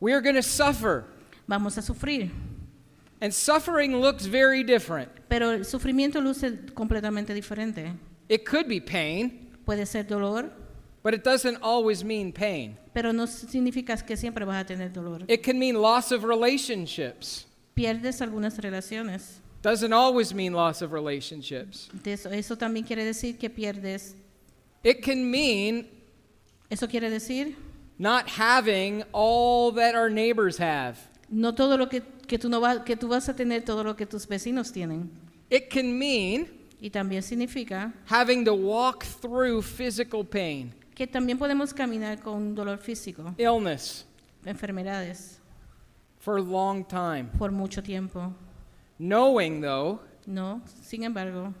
we 0.00 0.12
are 0.12 0.20
going 0.20 0.34
to 0.36 0.42
suffer. 0.42 1.04
Vamos 1.50 1.76
a 1.76 1.82
sufrir. 1.82 2.30
And 3.20 3.34
suffering 3.34 3.94
looks 4.00 4.24
very 4.24 4.62
different. 4.62 5.10
Pero 5.28 5.50
el 5.50 5.64
sufrimiento 5.64 6.22
luce 6.22 6.72
completamente 6.74 7.34
diferente. 7.34 7.92
It 8.28 8.46
could 8.46 8.68
be 8.68 8.80
pain, 8.80 9.50
Puede 9.66 9.86
ser 9.86 10.04
dolor, 10.04 10.50
but 11.02 11.12
it 11.12 11.22
doesn't 11.22 11.58
always 11.60 12.02
mean 12.02 12.32
pain. 12.32 12.78
pero 12.94 13.12
no 13.12 13.26
significa 13.26 13.96
que 14.06 14.16
siempre 14.16 14.44
vas 14.46 14.62
a 14.62 14.64
tener 14.64 14.90
dolor. 14.92 15.24
It 15.28 15.42
can 15.42 15.58
mean 15.58 15.74
loss 15.74 16.12
of 16.12 16.24
relationships. 16.24 17.46
Pierdes 17.74 18.20
algunas 18.22 18.56
relaciones. 18.58 19.40
Doesn't 19.62 19.92
always 19.92 20.32
mean 20.32 20.54
loss 20.54 20.80
of 20.80 20.92
relationships. 20.92 21.90
De 21.92 22.12
eso, 22.12 22.30
eso 22.30 22.56
también 22.56 22.86
quiere 22.86 23.04
decir 23.04 23.38
que 23.38 23.50
pierdes. 23.50 24.14
It 24.82 25.02
can 25.02 25.30
mean 25.30 25.86
Eso 26.70 26.86
quiere 26.86 27.10
decir 27.10 27.54
not 27.98 28.28
having 28.28 29.02
all 29.12 29.72
that 29.72 29.94
our 29.94 30.08
neighbors 30.08 30.56
have. 30.56 30.96
No 31.30 31.54
todo 31.54 31.76
lo 31.78 31.88
que, 31.88 32.02
que 32.26 32.38
tú 32.38 32.48
no 32.48 32.60
va- 32.60 32.84
que 32.84 32.96
tú 32.96 33.08
vas 33.08 33.28
a 33.28 33.34
tener 33.36 33.64
todo 33.64 33.82
lo 33.84 33.94
que 33.96 34.04
tus 34.06 34.26
vecinos 34.26 34.72
tienen. 34.72 35.10
It 35.48 35.68
can 35.70 35.96
mean 35.98 36.48
Y 36.82 36.90
también 36.90 37.22
significa 37.22 37.92
having 38.06 38.44
to 38.44 38.54
walk 38.54 39.04
through 39.20 39.62
physical 39.62 40.24
pain, 40.24 40.72
que 40.94 41.06
también 41.06 41.38
podemos 41.38 41.74
caminar 41.74 42.20
con 42.20 42.54
dolor 42.54 42.78
físico, 42.78 43.34
illness 43.38 44.06
enfermedades, 44.46 45.38
for 46.18 46.38
a 46.38 46.42
long 46.42 46.84
time. 46.84 47.28
por 47.38 47.50
mucho 47.52 47.82
tiempo. 47.82 48.32
Knowing, 48.98 49.60
though, 49.60 50.00
No, 50.26 50.62
sin 50.82 51.04
embargo, 51.04 51.52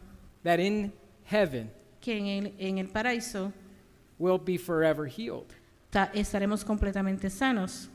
that 0.42 0.58
in 0.58 0.92
heaven 1.24 1.70
que 2.00 2.16
en 2.16 2.26
el, 2.26 2.54
en 2.58 2.78
el 2.78 2.88
paraíso 2.88 3.52
will 4.18 4.38
be 4.38 4.56
forever 4.56 5.06
healed. 5.06 5.48
ta- 5.90 6.10
estaremos 6.14 6.64
completamente 6.64 7.28
sanos. 7.30 7.88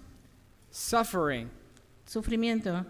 Suffering 0.70 1.50
Sufrimiento 2.08 2.86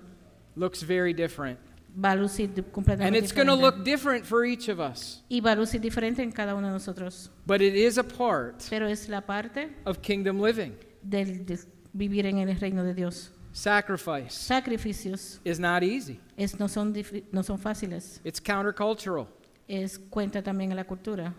looks 0.55 0.81
very 0.84 1.13
different. 1.13 1.57
va 1.98 2.12
a 2.12 2.15
lucir 2.15 2.48
di- 2.48 2.62
And 3.00 3.15
it's 3.15 3.31
going 3.31 3.48
to 3.48 3.55
look 3.55 3.84
different 3.86 4.25
for 4.25 4.43
each 4.43 4.67
of 4.67 4.79
us. 4.79 5.22
y 5.29 5.39
va 5.39 5.51
a 5.53 5.55
lucir 5.55 5.79
diferente 5.79 6.19
en 6.22 6.31
cada 6.31 6.53
uno 6.55 6.67
de 6.67 6.74
nosotros. 6.74 7.29
But 7.45 7.62
it 7.62 7.74
is 7.75 7.98
a 7.98 8.03
part 8.03 8.65
Pero 8.69 8.88
es 8.88 9.07
la 9.07 9.22
parte 9.22 9.69
of 9.86 10.01
kingdom 10.01 10.39
living. 10.41 10.75
del 11.01 11.45
de 11.45 11.57
vivir 11.95 12.25
en 12.25 12.39
el 12.39 12.53
reino 12.60 12.84
de 12.84 12.93
Dios. 12.93 13.29
Sacrifice 13.53 14.34
Sacrificios 14.38 15.39
is 15.45 15.60
not 15.60 15.81
easy, 15.81 16.19
es, 16.38 16.60
no, 16.60 16.67
son, 16.67 16.93
no 17.31 17.41
son 17.41 17.57
fáciles. 17.57 18.19
it's 18.25 18.41
countercultural. 18.41 19.27
Es 19.69 19.98
cuenta 20.12 20.41
también 20.43 20.74
a 20.74 20.75
la 20.75 20.84
cultura. 20.84 21.34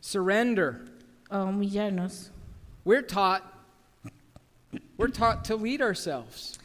Surrender. 0.00 0.84
Humillarnos. 1.28 2.30
We're 2.84 3.02
taught 3.02 3.42
we're 4.96 5.08
taught 5.10 5.44
to 5.46 5.56
lead 5.56 5.82
ourselves. 5.82 6.56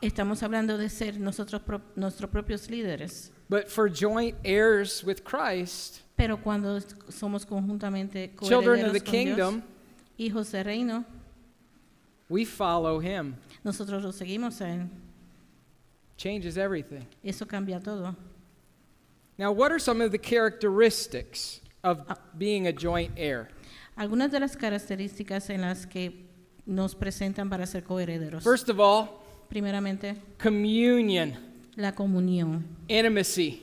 Estamos 0.00 0.42
hablando 0.42 0.76
de 0.76 0.88
ser 0.88 1.18
nosotros 1.18 1.62
pro- 1.62 1.80
nuestros 1.96 2.28
propios 2.30 2.68
líderes. 2.68 3.30
But 3.48 3.68
for 3.68 3.88
joint 3.88 4.36
heirs 4.44 5.02
with 5.04 5.22
Christ, 5.24 6.00
Pero 6.16 6.36
cuando 6.38 6.78
somos 7.08 7.44
conjuntamente 7.46 8.32
children 8.42 8.84
of 8.86 8.92
the 8.92 9.00
con 9.00 9.12
Dios, 9.12 9.24
kingdom, 9.36 9.62
hijos 10.18 10.50
del 10.52 10.64
reino, 10.64 11.04
we 12.28 12.44
follow 12.44 13.00
him. 13.00 13.36
nosotros 13.64 14.02
lo 14.02 14.10
seguimos 14.12 14.60
a 14.60 14.68
Él. 14.70 14.88
Changes 16.16 16.56
everything. 16.56 17.06
Eso 17.22 17.44
cambia 17.46 17.80
todo. 17.82 18.14
Now, 19.36 19.50
what 19.52 19.72
are 19.72 19.80
some 19.80 20.00
of 20.00 20.12
the 20.12 20.18
characteristics 20.18 21.60
of 21.82 22.02
Ah. 22.08 22.16
being 22.38 22.66
a 22.68 22.72
joint 22.72 23.12
heir? 23.16 23.48
Algunas 23.96 24.30
de 24.30 24.38
las 24.40 24.56
características 24.56 25.50
en 25.50 25.62
las 25.62 25.86
que 25.86 26.24
nos 26.66 26.94
presentan 26.94 27.48
para 27.50 27.66
ser 27.66 27.82
coherederos. 27.82 28.42
First 28.44 28.68
of 28.68 28.78
all, 28.78 29.23
Primeramente, 29.54 30.16
communion, 30.36 31.32
la 31.76 31.92
comunión, 31.92 32.64
intimacy. 32.88 33.62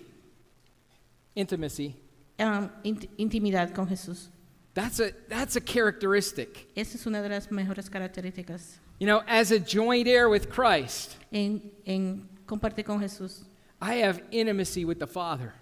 Intimacy. 1.36 1.93
um, 2.39 2.69
int- 2.86 3.10
intimidad 3.17 3.74
con 3.74 3.86
Jesús. 3.88 4.29
That's 4.74 5.01
a 5.01 5.12
that's 5.27 5.57
a 5.57 5.60
characteristic. 5.62 6.67
Esa 6.77 6.98
es 6.98 7.05
una 7.05 7.21
de 7.21 7.27
las 7.27 7.50
mejores 7.51 7.89
características 7.89 8.79
You 9.00 9.05
know, 9.07 9.21
as 9.27 9.51
a 9.51 9.60
joint 9.60 10.07
heir 10.07 10.29
with 10.29 10.48
Christ, 10.50 11.17
en, 11.31 11.71
en 11.86 12.29
compartir 12.45 12.86
con 12.86 13.01
Jesús. 13.01 13.43
I 13.81 13.95
have 13.95 14.21
intimacy 14.31 14.86
with 14.86 15.00
the 15.00 15.07
Father. 15.07 15.53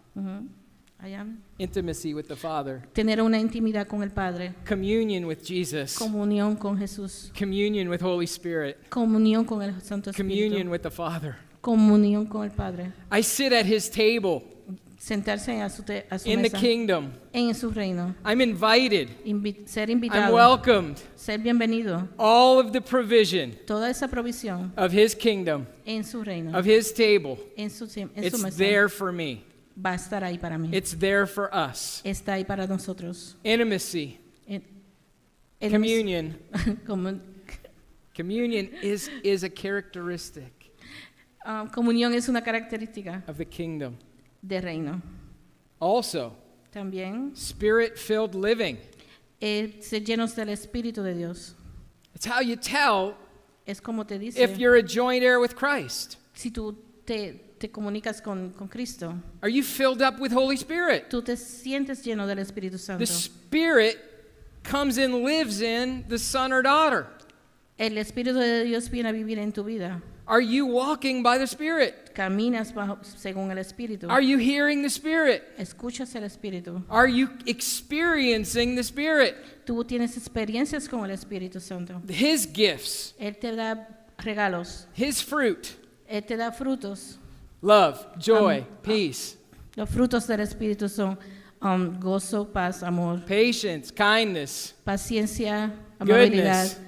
Intimacy 1.58 2.14
with 2.14 2.28
the 2.28 2.36
Father. 2.36 2.82
Tener 2.94 3.22
una 3.22 3.38
intimidad 3.40 3.88
con 3.88 4.04
el 4.04 4.10
Padre, 4.12 4.54
Communion 4.68 5.26
with 5.26 5.44
Jesus. 5.44 5.98
comunión 5.98 6.58
con 6.58 6.78
Jesús, 6.78 7.32
Communion 7.38 7.88
with 7.90 8.02
Holy 8.02 8.26
Spirit. 8.26 8.90
comunión 8.90 9.46
con 9.46 9.62
el 9.62 9.74
Santo 9.82 10.10
Espíritu. 10.12 10.18
Communion 10.18 10.70
with 10.70 10.82
the 10.82 10.92
Father. 10.92 11.36
comunión 11.62 12.26
con 12.28 12.44
el 12.44 12.52
Padre. 12.52 12.92
I 13.12 13.22
sit 13.22 13.54
at 13.54 13.66
his 13.66 13.90
table 13.90 14.44
Sentarse 14.98 15.62
a 15.62 15.70
su, 15.70 15.84
te- 15.84 16.06
a 16.12 16.20
su 16.20 16.30
in 16.30 16.42
the 16.42 16.50
kingdom. 16.50 17.14
en 17.32 17.54
su 17.56 17.72
reino, 17.72 18.14
I'm 18.26 18.42
invited. 18.42 19.08
Invi- 19.26 19.66
ser 19.66 19.90
I'm 19.90 20.34
welcomed. 20.34 20.98
ser 21.16 21.38
bienvenido, 21.40 22.10
All 22.18 22.60
of 22.60 22.74
the 22.74 22.82
provision 22.82 23.56
toda 23.66 23.90
esa 23.90 24.10
provisión 24.10 24.74
of 24.76 24.92
his 24.92 25.16
kingdom, 25.16 25.66
en 25.86 26.04
su 26.04 26.22
reino, 26.22 26.58
of 26.58 26.66
his 26.66 26.94
table, 26.94 27.38
en 27.56 27.70
su, 27.70 27.86
en 27.86 28.10
su 28.10 28.10
it's 28.22 28.44
mesa, 28.44 28.58
there 28.58 28.90
for 28.90 29.14
me. 29.14 29.46
Va 29.84 29.92
a 29.92 29.96
estar 29.96 30.24
ahí 30.24 30.38
para 30.38 30.58
mí. 30.58 30.70
It's 30.76 30.98
there 30.98 31.26
for 31.26 31.50
us. 31.54 32.02
Está 32.04 32.34
ahí 32.34 32.44
para 32.46 32.68
nosotros. 32.68 33.38
Intimacy, 33.44 34.20
En- 34.48 34.64
en- 35.60 35.72
communion. 35.72 36.38
Comun- 36.86 37.22
Communion 38.16 38.70
is, 38.82 39.10
is 39.24 39.44
a 39.44 39.50
characteristic 39.50 40.52
ah, 41.46 41.66
comunión 41.74 42.14
es 42.14 42.28
una 42.28 42.42
característica 42.42 43.24
of 43.30 43.38
the 43.38 43.46
kingdom. 43.46 43.96
de 44.42 44.60
reino. 44.60 45.02
Also, 45.80 46.36
También 46.74 47.32
spirit 47.36 47.98
filled 47.98 48.36
living. 48.36 48.78
ser 49.40 50.02
llenos 50.04 50.36
del 50.36 50.50
Espíritu 50.50 51.02
de 51.02 51.14
Dios. 51.16 51.56
It's 52.14 52.26
how 52.26 52.42
you 52.42 52.58
tell 52.58 53.16
Es 53.66 53.80
como 53.80 54.04
te 54.04 54.18
dice, 54.20 54.38
if 54.38 54.58
you're 54.58 54.76
a 54.76 54.84
joint 54.84 55.24
heir 55.24 55.40
with 55.40 55.56
Christ. 55.56 56.18
si 56.34 56.52
tú 56.52 56.76
te, 57.06 57.40
te 57.60 57.70
comunicas 57.70 58.22
con, 58.22 58.52
con 58.52 58.68
Cristo, 58.68 59.14
Are 59.42 59.52
you 59.52 59.62
filled 59.64 60.02
up 60.02 60.20
with 60.20 60.32
Holy 60.32 60.56
Spirit? 60.56 61.10
tú 61.10 61.22
te 61.22 61.36
sientes 61.36 62.04
lleno 62.04 62.26
del 62.26 62.40
Espíritu 62.40 62.78
Santo. 62.80 63.06
The 63.06 63.12
Spirit 63.12 63.98
comes 64.64 64.98
and 64.98 65.24
lives 65.24 65.62
in 65.62 66.06
the 66.08 66.18
son 66.18 66.52
or 66.52 66.64
daughter. 66.64 67.08
El 67.78 67.98
Espíritu 67.98 68.34
de 68.40 68.64
Dios 68.66 68.90
viene 68.90 69.10
a 69.10 69.12
vivir 69.14 69.40
en 69.40 69.52
tu 69.52 69.64
vida. 69.64 70.02
Are 70.28 70.42
you 70.42 70.68
walking 70.68 71.24
by 71.24 71.40
the 71.40 71.48
Spirit? 71.48 72.14
Caminas 72.14 72.72
bajo, 72.72 73.00
según 73.02 73.50
el 73.50 73.58
Espíritu. 73.58 74.08
Are 74.10 74.22
you 74.22 74.38
hearing 74.38 74.84
the 74.84 74.90
Spirit? 74.90 75.42
Escuchas 75.58 76.14
el 76.16 76.24
Espíritu. 76.24 76.84
Are 76.88 77.08
you 77.08 77.30
experiencing 77.48 78.76
the 78.76 78.84
Spirit? 78.84 79.36
Tú 79.66 79.84
tienes 79.84 80.18
experiencias 80.18 80.88
con 80.88 81.04
el 81.04 81.12
Espíritu 81.12 81.60
Santo. 81.60 82.00
His 82.08 82.46
gifts, 82.46 83.16
Él 83.20 83.38
te 83.40 83.56
da 83.56 83.88
regalos. 84.20 84.86
His 84.96 85.24
fruit 85.24 85.76
Él 86.08 86.24
te 86.24 86.38
da 86.38 86.52
frutos. 86.52 87.18
Love, 87.62 88.06
joy, 88.18 88.58
Am- 88.60 88.66
peace, 88.82 89.38
Los 89.76 89.90
frutos 89.90 90.28
del 90.28 90.42
Espíritu 90.42 90.90
son 90.90 91.18
um, 91.62 92.00
gozo, 92.00 92.46
paz, 92.46 92.84
amor, 92.84 93.20
patience, 93.26 93.92
kindness, 93.92 94.74
paciencia, 94.84 95.72
amabilidad, 96.00 96.66
Goodness. 96.66 96.80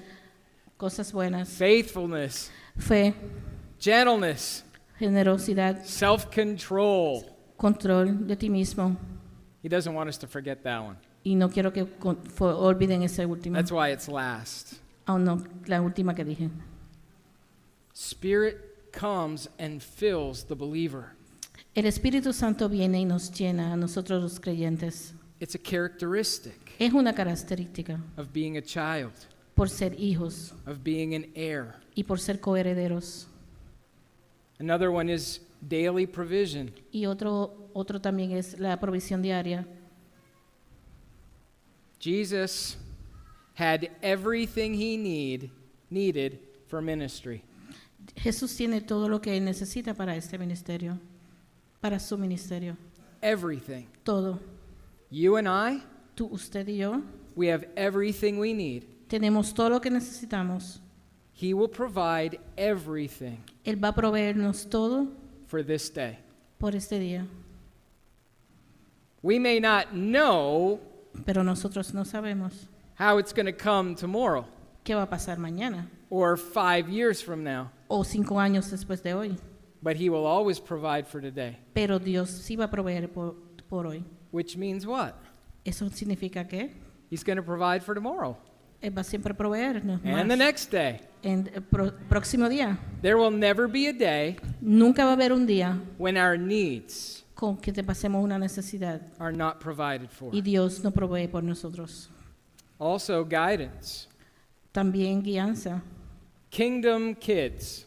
cosas 0.76 1.12
buenas, 1.12 1.48
faithfulness, 1.48 2.50
fe, 2.78 3.14
gentleness, 3.78 4.64
generosidad, 4.98 5.84
self 5.84 6.26
control. 6.30 7.24
control 7.56 8.26
de 8.26 8.36
ti 8.36 8.48
mismo. 8.48 8.96
He 9.62 9.68
doesn't 9.68 9.94
want 9.94 10.08
us 10.08 10.18
to 10.18 10.26
forget 10.26 10.62
that 10.64 10.82
one. 10.82 10.96
Y 11.24 11.34
no 11.36 11.48
quiero 11.48 11.72
que 11.72 11.86
olviden 12.40 13.02
esa 13.04 13.24
última. 13.26 13.58
That's 13.58 13.70
why 13.70 13.90
it's 13.92 14.08
last. 14.08 14.74
Oh, 15.06 15.18
no, 15.18 15.40
la 15.66 15.80
última 15.80 16.14
que 16.16 16.24
dije. 16.24 16.50
Spirit 17.94 18.56
comes 18.92 19.48
and 19.58 19.82
fills 19.82 20.44
the 20.44 20.54
believer. 20.54 21.14
El 21.74 21.84
Espíritu 21.86 22.32
Santo 22.34 22.68
viene 22.68 23.00
y 23.00 23.04
nos 23.04 23.30
llena 23.30 23.72
a 23.72 23.76
nosotros 23.76 24.22
los 24.22 24.38
creyentes. 24.38 25.14
It's 25.40 25.54
a 25.54 25.58
characteristic 25.58 26.74
Es 26.78 26.92
una 26.92 27.12
característica 27.14 27.98
of 28.16 28.32
being 28.32 28.56
a 28.58 28.62
child, 28.62 29.12
por 29.56 29.68
ser 29.68 29.94
hijos 29.98 30.52
of 30.66 30.84
being 30.84 31.14
an 31.14 31.26
heir. 31.34 31.74
y 31.96 32.02
por 32.04 32.18
ser 32.18 32.38
coherederos. 32.40 33.26
Another 34.60 34.90
one 34.90 35.08
is 35.10 35.40
daily 35.66 36.06
provision. 36.06 36.72
Y 36.92 37.06
otro, 37.06 37.70
otro 37.74 38.00
también 38.00 38.32
es 38.32 38.58
la 38.60 38.78
provisión 38.78 39.22
diaria. 39.22 39.66
Jesus 41.98 42.76
had 43.54 43.88
everything 44.02 44.74
he 44.74 44.96
need, 44.96 45.50
needed 45.90 46.38
for 46.66 46.80
ministry. 46.82 47.42
Jesús 48.16 48.54
tiene 48.56 48.80
todo 48.80 49.08
lo 49.08 49.20
que 49.20 49.40
necesita 49.40 49.94
para 49.94 50.14
este 50.16 50.38
ministerio, 50.38 50.98
para 51.80 51.98
su 51.98 52.16
ministerio. 52.18 52.76
Everything. 53.22 53.86
Todo. 54.04 54.38
You 55.10 55.36
and 55.36 55.48
I, 55.48 55.82
Tú, 56.14 56.28
usted 56.32 56.66
y 56.68 56.76
yo 56.78 57.02
we 57.34 57.48
have 57.50 57.66
everything 57.76 58.38
we 58.38 58.52
need. 58.52 58.84
tenemos 59.08 59.54
todo 59.54 59.70
lo 59.70 59.80
que 59.80 59.90
necesitamos. 59.90 60.80
He 61.34 61.54
will 61.54 61.68
provide 61.68 62.38
everything 62.56 63.38
Él 63.64 63.76
va 63.82 63.88
a 63.88 63.94
proveernos 63.94 64.68
todo 64.68 65.08
for 65.46 65.62
this 65.64 65.88
day. 65.90 66.18
por 66.58 66.74
este 66.76 66.98
día. 66.98 67.26
We 69.22 69.38
may 69.38 69.60
not 69.60 69.92
know 69.92 70.80
Pero 71.24 71.42
nosotros 71.42 71.92
no 71.94 72.04
sabemos 72.04 72.66
how 72.98 73.18
it's 73.18 73.32
going 73.32 73.46
to 73.46 73.52
come 73.52 73.94
tomorrow 73.94 74.44
qué 74.84 74.94
va 74.94 75.02
a 75.02 75.06
pasar 75.06 75.36
mañana 75.38 75.86
or 76.10 76.36
five 76.36 76.88
years 76.88 77.22
from 77.22 77.42
now, 77.44 77.70
o 77.94 78.04
cinco 78.04 78.38
años 78.40 78.70
después 78.70 79.02
de 79.02 79.12
hoy. 79.14 79.36
but 79.82 79.96
He 79.96 80.08
will 80.08 80.26
always 80.26 80.58
provide 80.60 81.06
for 81.06 81.20
today. 81.20 81.58
Pero 81.74 81.98
Dios 81.98 82.30
sí 82.30 82.56
va 82.56 82.64
a 82.66 82.70
proveer 82.70 83.08
por, 83.12 83.34
por 83.68 83.86
hoy. 83.86 84.04
Which 84.30 84.56
means 84.56 84.86
what? 84.86 85.12
Eso 85.64 85.88
significa 85.90 86.46
que 86.48 86.70
He's 87.10 87.22
going 87.24 87.36
to 87.36 87.42
provide 87.42 87.82
for 87.82 87.94
tomorrow 87.94 88.36
Él 88.80 88.96
va 88.96 89.04
siempre 89.04 89.32
a 89.32 89.36
proveernos 89.36 90.00
and 90.04 90.28
the 90.30 90.36
más. 90.36 90.38
next 90.38 90.70
day. 90.72 91.00
En 91.22 91.48
el 91.54 91.62
pro- 91.62 91.92
próximo 92.08 92.48
día. 92.48 92.78
There 93.02 93.16
will 93.16 93.30
never 93.30 93.68
be 93.68 93.86
a 93.88 93.92
day 93.92 94.36
Nunca 94.60 95.04
va 95.04 95.10
a 95.10 95.14
haber 95.14 95.32
un 95.32 95.46
día 95.46 95.78
when 95.98 96.16
our 96.16 96.36
needs 96.38 97.24
con 97.34 97.56
que 97.58 97.72
te 97.72 97.82
pasemos 97.84 98.22
una 98.22 98.38
necesidad 98.38 99.00
are 99.18 99.32
not 99.36 99.60
provided 99.60 100.08
for. 100.10 100.34
y 100.34 100.40
Dios 100.40 100.82
no 100.82 100.90
provee 100.92 101.26
por 101.28 101.42
nosotros. 101.42 102.08
Also, 102.78 103.24
guidance. 103.24 104.08
También 104.72 105.22
guianza. 105.22 105.82
Kingdom 106.52 107.14
kids 107.16 107.86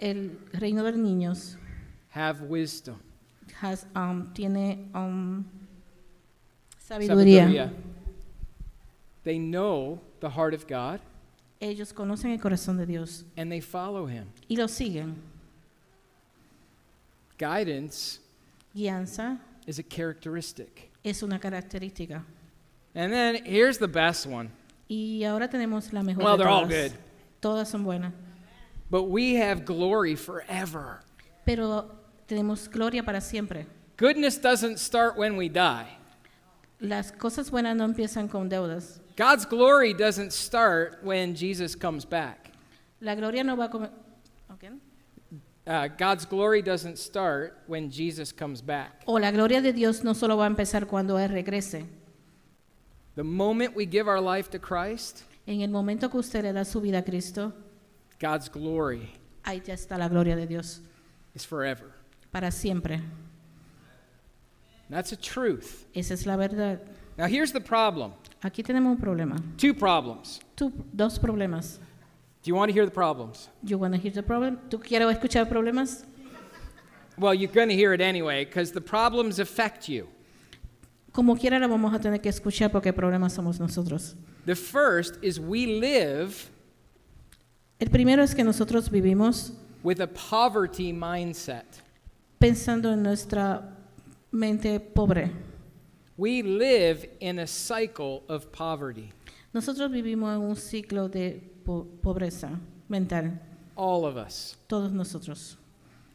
El 0.00 0.38
reino 0.54 0.82
de 0.84 0.92
los 0.92 1.00
niños 1.00 1.56
have 2.14 2.40
wisdom. 2.42 2.96
has, 3.60 3.84
um, 3.96 4.30
tiene 4.32 4.88
um, 4.94 5.44
Sabiduría. 6.88 7.72
They 9.24 9.38
know 9.38 10.00
the 10.20 10.30
heart 10.30 10.54
of 10.54 10.66
God 10.68 11.00
Ellos 11.60 11.92
conocen 11.92 12.30
el 12.32 12.38
corazón 12.38 12.76
de 12.76 12.86
Dios 12.86 13.24
and 13.36 13.50
they 13.50 13.60
follow 13.60 14.06
him. 14.06 14.26
y 14.48 14.54
lo 14.56 14.66
siguen. 14.68 15.16
Guidance 17.38 18.20
Guianza 18.74 19.38
is 19.66 19.78
a 19.78 19.82
characteristic. 19.82 20.90
es 21.04 21.22
una 21.22 21.38
característica. 21.40 22.22
And 22.94 23.12
then 23.12 23.44
here's 23.44 23.78
the 23.78 23.88
best 23.88 24.26
one. 24.26 24.50
Y 24.88 25.24
ahora 25.24 25.48
tenemos 25.48 25.92
la 25.92 26.02
mejor 26.02 26.22
Well, 26.22 26.36
de 26.36 26.44
they're 26.44 26.52
all 26.52 26.62
todas. 26.68 26.92
good. 26.92 26.98
Todas 27.46 27.68
son 27.68 27.84
buenas. 27.84 28.12
But 28.90 29.04
we 29.04 29.36
have 29.36 29.64
glory 29.64 30.16
forever. 30.16 30.98
Pero 31.44 31.84
tenemos 32.26 32.68
gloria 32.68 33.04
para 33.04 33.20
siempre. 33.20 33.66
Goodness 33.96 34.36
doesn't 34.36 34.80
start 34.80 35.16
when 35.16 35.36
we 35.36 35.48
die. 35.48 35.86
Las 36.80 37.12
cosas 37.12 37.48
buenas 37.48 37.76
no 37.76 37.84
empiezan 37.86 38.28
con 38.28 38.48
deudas. 38.48 38.98
God's 39.14 39.44
glory 39.44 39.94
doesn't 39.94 40.32
start 40.32 40.98
when 41.04 41.36
Jesus 41.36 41.76
comes 41.76 42.04
back. 42.04 42.50
La 43.00 43.14
gloria 43.14 43.44
no 43.44 43.54
va 43.54 43.66
a 43.66 43.68
comer. 43.68 43.90
¿Ok? 44.50 44.64
Uh, 45.68 45.86
God's 45.96 46.24
glory 46.26 46.62
doesn't 46.62 46.98
start 46.98 47.62
when 47.68 47.92
Jesus 47.92 48.32
comes 48.32 48.60
back. 48.60 49.04
O 49.06 49.20
la 49.20 49.30
gloria 49.30 49.62
de 49.62 49.72
Dios 49.72 50.02
no 50.02 50.14
solo 50.14 50.36
va 50.36 50.46
a 50.46 50.50
empezar 50.50 50.88
cuando 50.88 51.14
Él 51.14 51.30
regrese. 51.30 51.86
The 53.14 53.22
moment 53.22 53.76
we 53.76 53.86
give 53.86 54.08
our 54.08 54.20
life 54.20 54.50
to 54.50 54.58
Christ, 54.58 55.22
En 55.46 55.60
el 55.60 55.70
momento 55.70 56.10
que 56.10 56.18
usted 56.18 56.42
le 56.42 56.52
da 56.52 56.64
su 56.64 56.80
vida 56.80 56.98
a 56.98 57.02
Cristo, 57.04 57.52
God's 58.20 58.48
glory 58.50 59.08
ahí 59.44 59.62
ya 59.64 59.74
está 59.74 59.96
la 59.96 60.08
gloria 60.08 60.34
de 60.36 60.46
Dios. 60.46 60.80
is 61.34 61.44
forever. 61.46 61.92
Para 62.32 62.50
siempre. 62.50 63.00
That's 64.90 65.12
a 65.12 65.16
truth. 65.16 65.86
Esa 65.94 66.14
es 66.14 66.26
la 66.26 66.36
verdad. 66.36 66.80
Now, 67.18 67.26
here's 67.26 67.52
the 67.52 67.60
problem 67.60 68.12
Aquí 68.42 68.62
tenemos 68.62 68.90
un 68.92 68.98
problema. 68.98 69.36
two 69.56 69.74
problems. 69.74 70.40
Tú- 70.56 70.72
dos 70.92 71.18
problemas. 71.18 71.78
Do 72.42 72.48
you 72.50 72.54
want 72.54 72.68
to 72.70 72.74
hear 72.74 72.84
the 72.84 72.92
problems? 72.92 73.48
You 73.64 73.78
wanna 73.78 73.96
hear 73.96 74.12
the 74.12 74.22
problem? 74.22 74.58
¿Tú 74.68 74.78
quieres 74.80 75.08
escuchar 75.16 75.48
problemas? 75.48 76.04
Well, 77.18 77.32
you're 77.34 77.50
going 77.52 77.68
to 77.70 77.74
hear 77.74 77.94
it 77.94 78.02
anyway 78.02 78.44
because 78.44 78.72
the 78.72 78.80
problems 78.82 79.38
affect 79.38 79.88
you. 79.88 80.06
Como 81.16 81.34
quiera 81.34 81.58
la 81.58 81.66
vamos 81.66 81.94
a 81.94 81.98
tener 81.98 82.20
que 82.20 82.28
escuchar 82.28 82.70
porque 82.70 82.90
el 82.90 82.94
problema 82.94 83.30
somos 83.30 83.58
nosotros. 83.58 84.14
The 84.44 84.54
first 84.54 85.16
is 85.24 85.38
we 85.38 85.66
live 85.66 86.34
El 87.80 87.88
primero 87.88 88.22
es 88.22 88.34
que 88.34 88.44
nosotros 88.44 88.90
vivimos 88.90 89.52
with 89.82 89.98
a 90.02 90.06
poverty 90.06 90.92
mindset. 90.92 91.64
pensando 92.38 92.92
en 92.92 93.02
nuestra 93.02 93.62
mente 94.30 94.78
pobre. 94.78 95.30
We 96.18 96.42
live 96.42 97.08
in 97.20 97.38
a 97.38 97.46
cycle 97.46 98.22
of 98.28 98.52
poverty. 98.52 99.10
Nosotros 99.54 99.90
vivimos 99.90 100.34
en 100.36 100.42
un 100.42 100.54
ciclo 100.54 101.08
de 101.08 101.40
po- 101.64 101.86
pobreza 102.02 102.50
mental, 102.90 103.40
All 103.74 104.04
of 104.04 104.16
us. 104.18 104.54
todos 104.68 104.92
nosotros. 104.92 105.56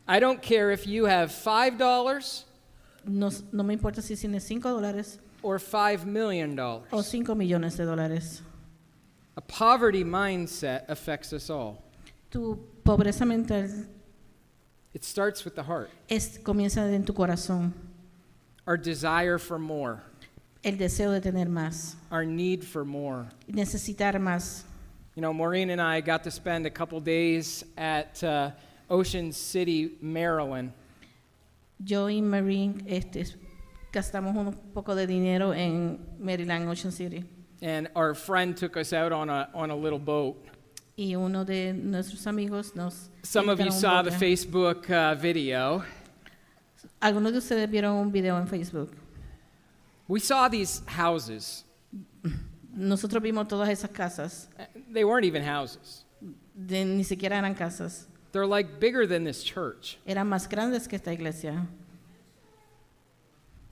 I 0.07 0.19
don't 0.19 0.43
care 0.43 0.71
if 0.71 0.85
you 0.85 1.05
have 1.07 1.31
$5 1.31 2.45
Nos- 3.05 3.43
no 3.51 3.63
me 3.63 3.73
importa 3.73 4.01
si 4.01 4.15
tienes 4.15 4.43
5 4.43 4.69
dólares 4.69 5.19
or 5.43 5.57
$5 5.57 6.05
million. 6.05 6.57
o 6.59 7.01
5 7.01 7.35
millones 7.35 7.75
de 7.77 7.83
dólares. 7.85 8.41
A 9.37 9.41
poverty 9.41 10.03
mindset 10.03 10.83
affects 10.89 11.33
us 11.33 11.49
all. 11.49 11.81
Tu 12.29 12.57
pobreza 12.83 13.25
mental 13.25 13.67
It 14.93 15.03
starts 15.05 15.45
with 15.45 15.55
the 15.55 15.63
heart, 15.63 15.89
es, 16.09 16.37
comienza 16.43 16.81
en 16.93 17.05
tu 17.05 17.13
corazón, 17.13 17.71
our 18.67 18.75
desire 18.75 19.37
for 19.37 19.57
more, 19.57 20.01
el 20.65 20.73
deseo 20.77 21.11
de 21.11 21.21
tener 21.21 21.47
más, 21.47 21.95
our 22.11 22.25
need 22.25 22.61
for 22.63 22.83
more. 22.83 23.25
necesitar 23.47 24.15
más. 24.19 24.63
You 25.15 25.21
know, 25.21 25.33
Maureen 25.33 25.69
and 25.69 25.81
I 25.81 26.01
got 26.01 26.23
to 26.25 26.31
spend 26.31 26.65
a 26.65 26.69
couple 26.69 26.99
days 26.99 27.63
at 27.77 28.21
uh, 28.23 28.51
Ocean 28.89 29.31
City, 29.31 29.95
Maryland. 30.01 30.73
Yo 31.83 32.09
y 32.09 32.21
Marine 32.21 32.83
este, 32.85 33.25
gastamos 33.91 34.35
un 34.35 34.53
poco 34.73 34.95
de 34.95 35.07
dinero 35.07 35.53
en 35.53 35.99
Maryland, 36.19 36.69
Ocean 36.69 36.91
City. 36.91 37.25
And 37.61 37.89
our 37.95 38.15
friend 38.15 38.55
took 38.55 38.75
us 38.77 38.93
out 38.93 39.11
on 39.11 39.29
a, 39.29 39.49
on 39.53 39.71
a 39.71 39.75
little 39.75 39.99
boat. 39.99 40.37
Y 40.95 41.15
uno 41.15 41.45
de 41.45 41.73
nuestros 41.73 42.25
amigos 42.27 42.75
nos... 42.75 43.09
Some 43.23 43.49
of 43.49 43.59
you 43.59 43.71
saw 43.71 44.03
the. 44.03 44.11
Facebook 44.11 44.89
uh, 44.89 45.15
video. 45.15 45.83
Algunos 47.01 47.31
de 47.31 47.39
ustedes 47.39 47.69
vieron 47.69 47.95
un 47.95 48.11
video 48.11 48.37
en 48.37 48.47
Facebook. 48.47 48.91
We 50.07 50.19
saw 50.19 50.47
these 50.49 50.83
houses. 50.85 51.63
Nosotros 52.73 53.21
vimos 53.23 53.47
todas 53.47 53.69
esas 53.69 53.91
casas. 53.91 54.49
They 54.91 55.03
weren't 55.03 55.25
even 55.25 55.43
houses. 55.43 56.05
De- 56.53 56.85
ni 56.85 57.03
siquiera 57.03 57.37
eran 57.37 57.55
casas. 57.55 58.07
They're 58.31 58.45
like 58.47 58.79
bigger 58.79 59.05
than 59.05 59.23
this 59.23 59.43
church. 59.43 59.97
Eran 60.07 60.27
más 60.29 60.47
grandes 60.49 60.87
que 60.87 60.97
esta 60.97 61.11
iglesia. 61.11 61.67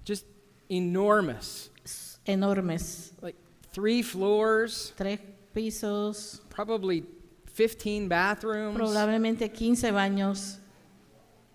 Just 0.03 0.25
enormous. 0.69 1.69
Enormes. 2.25 3.13
Like 3.21 3.35
three 3.71 4.01
floors, 4.01 4.93
Tres 4.97 5.19
pisos, 5.55 6.41
probably 6.49 7.03
15 7.53 8.07
bathrooms. 8.07 8.77
probablemente 8.77 9.53
15 9.53 9.93
baños. 9.93 10.57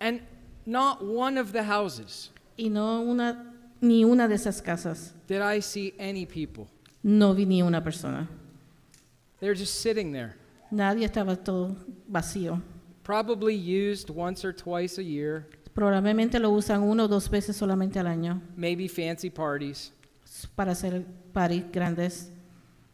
And 0.00 0.20
not 0.66 1.04
one 1.04 1.38
of 1.38 1.52
the 1.52 1.62
houses 1.62 2.30
Y 2.58 2.68
no 2.68 3.02
una, 3.02 3.52
ni 3.80 4.04
una 4.04 4.26
de 4.28 4.34
esas 4.34 4.62
casas. 4.62 5.12
did 5.26 5.40
I 5.42 5.60
see 5.60 5.92
any 5.98 6.24
people. 6.26 6.68
No 7.02 7.32
vi 7.34 7.44
ni 7.44 7.60
una 7.62 7.80
persona. 7.80 8.28
They're 9.40 9.54
just 9.54 9.80
sitting 9.80 10.12
there. 10.12 10.36
Nadie 10.72 11.06
estaba 11.08 11.36
todo 11.42 11.76
vacío. 12.10 12.60
Probably 13.04 13.54
used 13.54 14.10
once 14.10 14.44
or 14.44 14.52
twice 14.52 14.98
a 14.98 15.02
year, 15.04 15.46
Probablemente 15.74 16.38
lo 16.40 16.50
usan 16.52 16.82
uno 16.82 17.04
o 17.04 17.08
dos 17.08 17.28
veces 17.28 17.56
solamente 17.56 17.96
al 17.98 18.06
año 18.06 18.40
maybe 18.56 18.88
fancy 18.88 19.28
parties. 19.28 19.92
para 20.56 20.72
hacer 20.72 21.04
paris 21.32 21.64
grandes. 21.72 22.30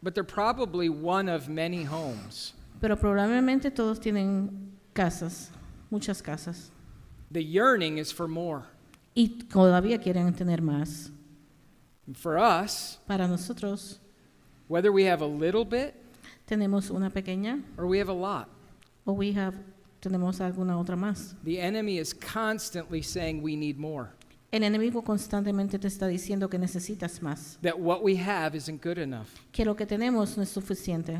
But 0.03 0.13
they're 0.15 0.23
probably 0.23 0.89
one 0.89 1.29
of 1.29 1.47
many 1.47 1.83
homes. 1.83 2.53
Pero 2.81 2.95
probablemente 2.97 3.69
todos 3.73 3.99
tienen 3.99 4.71
casas, 4.95 5.51
muchas 5.91 6.21
casas. 6.21 6.71
The 7.31 7.43
yearning 7.43 7.97
is 7.99 8.11
for 8.11 8.27
more. 8.27 8.63
Y 9.15 9.27
todavía 9.47 9.99
quieren 10.01 10.33
tener 10.35 10.61
más. 10.61 11.11
And 12.07 12.17
for 12.17 12.37
us, 12.37 12.97
Para 13.07 13.27
nosotros 13.27 13.99
whether 14.67 14.91
we 14.91 15.03
have 15.05 15.21
a 15.21 15.27
little 15.27 15.63
bit 15.65 15.93
tenemos 16.47 16.89
una 16.89 17.09
pequeña 17.11 17.61
or 17.77 17.85
we 17.85 17.99
have 17.99 18.09
a 18.09 18.13
lot, 18.13 18.49
o 19.05 19.13
we 19.13 19.31
have, 19.33 19.53
tenemos 20.01 20.41
alguna 20.41 20.77
otra 20.77 20.95
más. 20.97 21.35
the 21.45 21.59
enemy 21.61 21.97
is 21.97 22.13
constantly 22.13 23.01
saying 23.01 23.41
we 23.41 23.55
need 23.55 23.77
more, 23.77 24.09
El 24.51 24.63
enemigo 24.63 25.01
constantemente 25.01 25.79
te 25.79 25.87
está 25.87 26.07
diciendo 26.07 26.49
que 26.49 26.57
necesitas 26.59 27.21
más, 27.21 27.57
that 27.61 27.79
what 27.79 28.03
we 28.03 28.17
have 28.17 28.53
isn't 28.57 28.83
good 28.83 28.97
enough. 28.97 29.27
que 29.53 29.63
lo 29.63 29.75
que 29.75 29.85
tenemos 29.85 30.35
no 30.35 30.43
es 30.43 30.49
suficiente. 30.49 31.17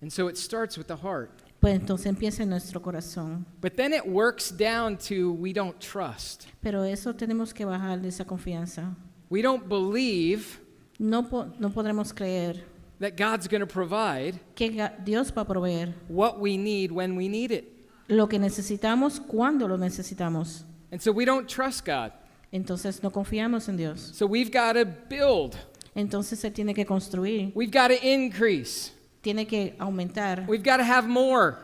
And 0.00 0.10
so 0.10 0.28
it 0.28 0.36
starts 0.36 0.76
with 0.78 0.86
the 0.86 0.96
heart. 0.96 1.30
Pues 1.60 1.74
entonces 1.78 2.06
empieza 2.06 2.42
en 2.42 2.48
nuestro 2.48 2.80
corazón. 2.82 3.44
But 3.60 3.76
then 3.76 3.92
it 3.92 4.04
works 4.04 4.50
down 4.50 4.96
to 5.08 5.32
we 5.32 5.52
don't 5.52 5.78
trust. 5.78 6.46
Pero 6.60 6.82
eso 6.82 7.14
tenemos 7.14 7.52
que 7.54 7.64
bajar 7.64 8.00
de 8.00 8.08
esa 8.08 8.24
confianza. 8.24 8.96
We 9.30 9.42
don't 9.42 9.68
believe 9.68 10.58
No, 10.98 11.28
po- 11.28 11.46
no 11.60 11.70
podremos 11.70 12.12
creer 12.12 12.64
that 12.98 13.16
God's 13.16 13.46
going 13.48 13.60
to 13.60 13.66
provide 13.66 14.40
que 14.56 14.70
Dios 15.04 15.30
va 15.30 15.42
a 15.42 15.46
proveer 15.46 15.94
what 16.08 16.40
we 16.40 16.56
need 16.56 16.90
when 16.90 17.16
we 17.16 17.28
need 17.28 17.52
it. 17.52 17.81
Lo 18.08 18.28
que 18.28 18.38
necesitamos 18.38 19.20
cuando 19.20 19.66
lo 19.68 19.76
necesitamos. 19.76 20.64
And 20.90 21.00
so 21.00 21.12
we 21.12 21.24
don't 21.24 21.48
trust 21.48 21.84
God. 21.86 22.12
Entonces 22.52 23.02
no 23.02 23.10
confiamos 23.10 23.68
en 23.68 23.76
Dios. 23.76 24.10
So 24.14 24.26
we've 24.26 24.50
got 24.50 24.74
to 24.74 24.84
build. 24.84 25.56
Entonces 25.96 26.38
se 26.38 26.50
tiene 26.50 26.74
que 26.74 26.84
construir, 26.86 27.52
We've 27.54 27.70
got 27.70 27.88
to 27.88 27.96
increase. 28.06 28.92
tiene 29.22 29.46
que 29.46 29.74
aumentar, 29.78 30.46
We've 30.48 30.62
got 30.62 30.78
to 30.78 30.84
have 30.84 31.06
more 31.08 31.58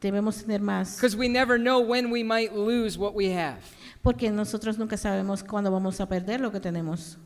debemos 0.00 0.42
tener 0.44 0.60
más, 0.60 0.96
because 0.96 1.16
we 1.16 1.26
never 1.28 1.58
know 1.58 1.80
when 1.80 2.10
we 2.10 2.22
might 2.22 2.54
lose 2.54 2.96
what 2.98 3.14
we 3.14 3.30
have. 3.30 3.58
porque 4.02 4.30
nosotros 4.30 4.78
nunca 4.78 4.96
sabemos 4.96 5.42
cuándo 5.42 5.70
vamos 5.70 6.00
a 6.00 6.06
perder 6.06 6.40
lo 6.40 6.50
que 6.50 6.60
tenemos. 6.60 7.16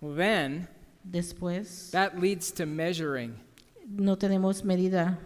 Well, 0.00 0.14
then 0.16 0.68
Después 1.08 1.90
that 1.90 2.18
leads 2.18 2.50
to 2.52 2.64
measuring. 2.66 3.34
no 3.86 4.16
tenemos 4.16 4.64
medida, 4.64 5.18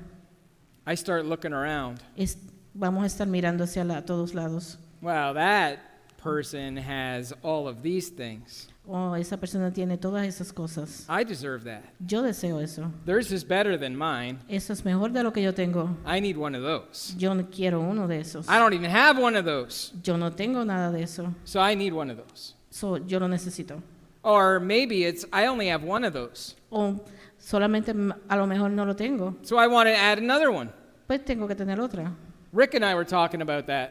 I 0.91 0.95
start 0.97 1.27
looking 1.27 1.53
around. 1.53 2.01
Es- 2.17 2.39
vamos 2.75 3.03
a 3.03 3.07
estar 3.07 3.27
mirando 3.27 3.65
hacia 3.65 3.85
la- 3.85 4.01
todos 4.03 4.33
lados. 4.35 4.79
Wow, 5.03 5.35
that 5.35 5.79
person 6.17 6.77
has 6.79 7.33
all 7.43 7.69
of 7.69 7.83
these 7.83 8.09
things. 8.09 8.69
Oh, 8.91 9.13
esa 9.15 9.37
persona 9.37 9.71
tiene 9.71 9.99
todas 9.99 10.27
esas 10.27 10.51
cosas. 10.51 11.05
I 11.11 11.23
deserve 11.23 11.65
that. 11.65 11.83
Yo 12.07 12.23
deseo 12.23 12.59
eso. 12.63 12.91
Theirs 13.05 13.31
is 13.33 13.45
better 13.45 13.77
than 13.77 13.95
mine. 13.97 14.39
Eso 14.49 14.73
es 14.73 14.83
mejor 14.83 15.11
de 15.13 15.23
lo 15.23 15.31
que 15.31 15.43
yo 15.43 15.53
tengo. 15.53 15.95
I 16.07 16.21
need 16.21 16.39
one 16.39 16.55
of 16.55 16.63
those. 16.63 17.15
Yo 17.19 17.35
no 17.35 17.45
quiero 17.51 17.81
uno 17.81 18.07
de 18.09 18.21
esos. 18.21 18.49
I 18.49 18.59
don't 18.59 18.73
even 18.73 18.91
have 18.91 19.19
one 19.19 19.37
of 19.37 19.45
those. 19.45 19.93
Yo 20.03 20.17
no 20.17 20.31
tengo 20.31 20.65
nada 20.65 20.91
de 20.91 21.03
eso. 21.03 21.35
So 21.45 21.61
I 21.61 21.75
need 21.75 21.93
one 21.93 22.11
of 22.11 22.17
those. 22.17 22.55
So, 22.71 22.97
yo 22.97 23.19
lo 23.19 23.29
necesito. 23.29 23.83
Or 24.23 24.59
maybe 24.59 25.05
it's, 25.05 25.27
I 25.35 25.47
only 25.47 25.69
have 25.69 25.85
one 25.85 26.05
of 26.05 26.15
those. 26.15 26.55
O 26.73 26.99
solamente 27.39 27.91
a 28.29 28.37
lo 28.37 28.47
mejor 28.47 28.71
no 28.71 28.85
lo 28.85 28.95
tengo, 28.95 29.37
So 29.43 29.59
I 29.59 29.67
want 29.67 29.87
to 29.89 29.95
add 29.95 30.19
another 30.19 30.51
one. 30.51 30.71
Pues 31.09 31.25
tengo 31.25 31.49
que 31.49 31.57
tener 31.57 31.81
otra. 31.81 32.13
Rick 32.53 32.75
and 32.77 32.85
I 32.85 32.95
were 32.95 33.05
talking 33.05 33.43
about 33.43 33.67
that. 33.67 33.91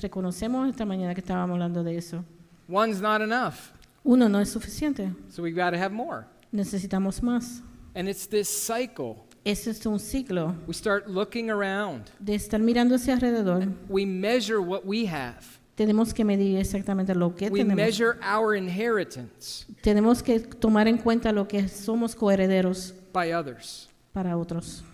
Reconocemos 0.00 0.68
esta 0.68 0.84
mañana 0.84 1.12
que 1.14 1.20
estábamos 1.22 1.54
hablando 1.54 1.82
de 1.82 1.96
eso. 1.96 2.24
One's 2.68 3.00
not 3.00 3.20
enough. 3.20 3.72
Uno 4.04 4.28
no 4.28 4.38
es 4.40 4.50
suficiente, 4.50 5.12
So 5.28 5.42
we've 5.42 5.56
got 5.56 5.70
to 5.72 5.76
have 5.78 5.90
more. 5.92 6.26
necesitamos 6.52 7.22
más. 7.22 7.62
And 7.96 8.08
it's 8.08 8.26
this 8.28 8.48
cycle. 8.48 9.16
Ese 9.44 9.68
es 9.70 9.84
un 9.86 9.98
ciclo 9.98 10.54
We 10.66 10.74
start 10.74 11.08
looking 11.08 11.50
around. 11.50 12.10
de 12.18 12.34
estar 12.34 12.60
mirando 12.60 12.94
hacia 12.94 13.14
alrededor. 13.14 13.66
We 13.88 14.04
measure 14.06 14.60
what 14.60 14.84
we 14.84 15.06
have. 15.06 15.42
Tenemos 15.76 16.12
que 16.12 16.24
medir 16.26 16.58
exactamente 16.58 17.14
lo 17.14 17.34
que 17.34 17.48
We 17.48 17.60
tenemos. 17.60 17.76
measure 17.76 18.18
our 18.22 18.54
inheritance 18.54 19.64
Tenemos 19.82 20.22
que 20.22 20.40
tomar 20.40 20.88
en 20.88 20.98
cuenta 20.98 21.32
lo 21.32 21.48
que 21.48 21.68
somos 21.68 22.14
coherederos 22.14 22.94
by 23.14 23.32
others. 23.32 23.88
para 24.12 24.36
otros. 24.36 24.84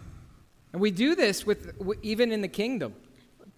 And 0.72 0.80
we 0.80 0.90
do 0.90 1.14
this 1.14 1.46
with 1.46 1.74
even 2.02 2.32
in 2.32 2.40
the 2.40 2.48
kingdom. 2.48 2.94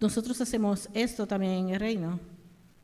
Nosotros 0.01 0.39
hacemos 0.39 0.87
esto 0.93 1.25
también 1.25 1.67
en 1.67 1.73
el 1.73 1.79
reino. 1.79 2.19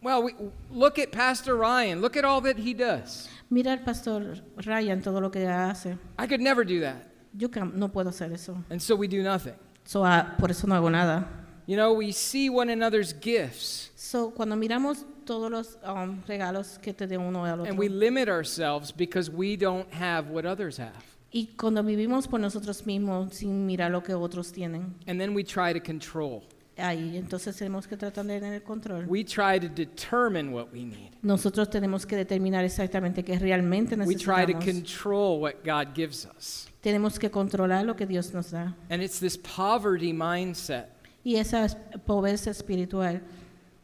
Well, 0.01 0.23
we, 0.23 0.35
look 0.69 0.99
at 0.99 1.11
Pastor 1.11 1.55
Ryan. 1.55 2.01
Look 2.01 2.17
at 2.17 2.25
all 2.25 2.41
that 2.41 2.57
he 2.57 2.73
does. 2.73 3.29
Mira 3.49 3.71
al 3.71 3.79
pastor 3.79 4.35
Ryan 4.65 5.01
todo 5.01 5.19
lo 5.19 5.29
que 5.29 5.47
hace. 5.47 5.97
I 6.17 6.27
could 6.27 6.41
never 6.41 6.63
do 6.63 6.81
that. 6.81 7.07
Yo 7.37 7.47
no 7.73 7.87
puedo 7.87 8.09
hacer 8.09 8.31
eso. 8.33 8.57
And 8.69 8.81
so 8.81 8.95
we 8.95 9.07
do 9.07 9.23
nothing. 9.23 9.55
So, 9.83 10.03
ah, 10.03 10.35
por 10.37 10.49
eso 10.49 10.67
no 10.67 10.75
hago 10.75 10.91
nada. 10.91 11.27
You 11.65 11.77
know, 11.77 11.93
we 11.93 12.11
see 12.11 12.49
one 12.49 12.69
another's 12.69 13.13
gifts 13.13 13.89
So, 13.95 14.29
cuando 14.29 14.55
miramos 14.55 15.03
todos 15.25 15.49
los 15.49 15.77
um, 15.83 16.21
regalos 16.27 16.79
que 16.79 16.93
te 16.93 17.07
de 17.07 17.17
uno 17.17 17.43
al 17.43 17.61
otro 17.61 17.65
and 17.65 17.77
we 17.77 17.89
limit 17.89 18.29
ourselves 18.29 18.91
because 18.91 19.31
we 19.31 19.55
don't 19.55 19.91
have 19.91 20.29
what 20.29 20.45
others 20.45 20.77
have. 20.77 21.14
Y 21.37 21.47
cuando 21.57 21.83
vivimos 21.83 22.29
por 22.29 22.39
nosotros 22.39 22.85
mismos 22.85 23.33
sin 23.33 23.65
mirar 23.65 23.91
lo 23.91 24.01
que 24.01 24.13
otros 24.13 24.53
tienen, 24.53 24.95
And 25.05 25.19
then 25.19 25.35
we 25.35 25.43
try 25.43 25.73
to 25.73 25.81
control. 25.83 26.43
ahí 26.77 27.17
entonces 27.17 27.57
tenemos 27.57 27.85
que 27.87 27.97
tratar 27.97 28.25
de 28.25 28.39
tener 28.39 28.63
control. 28.63 29.03
We 29.05 29.25
try 29.25 29.59
to 29.59 29.67
determine 29.67 30.53
what 30.53 30.71
we 30.71 30.85
need. 30.85 31.11
Nosotros 31.21 31.69
tenemos 31.69 32.05
que 32.05 32.15
determinar 32.15 32.63
exactamente 32.63 33.21
qué 33.23 33.37
realmente 33.37 33.95
We 33.97 34.15
try 34.15 34.45
to 34.45 34.53
necesitamos. 34.53 34.63
control 34.65 35.41
what 35.41 35.55
God 35.65 35.93
gives 35.93 36.25
us. 36.25 36.69
Tenemos 36.81 37.19
que 37.19 37.29
controlar 37.29 37.83
lo 37.85 37.95
que 37.95 38.05
Dios 38.05 38.33
nos 38.33 38.51
da. 38.51 38.73
And 38.89 39.01
it's 39.01 39.19
this 39.19 39.37
poverty 39.37 40.13
mindset. 40.13 40.87
Y 41.25 41.35
esa 41.35 41.65
es 41.65 41.75
pobreza 42.05 42.49
espiritual. 42.51 43.19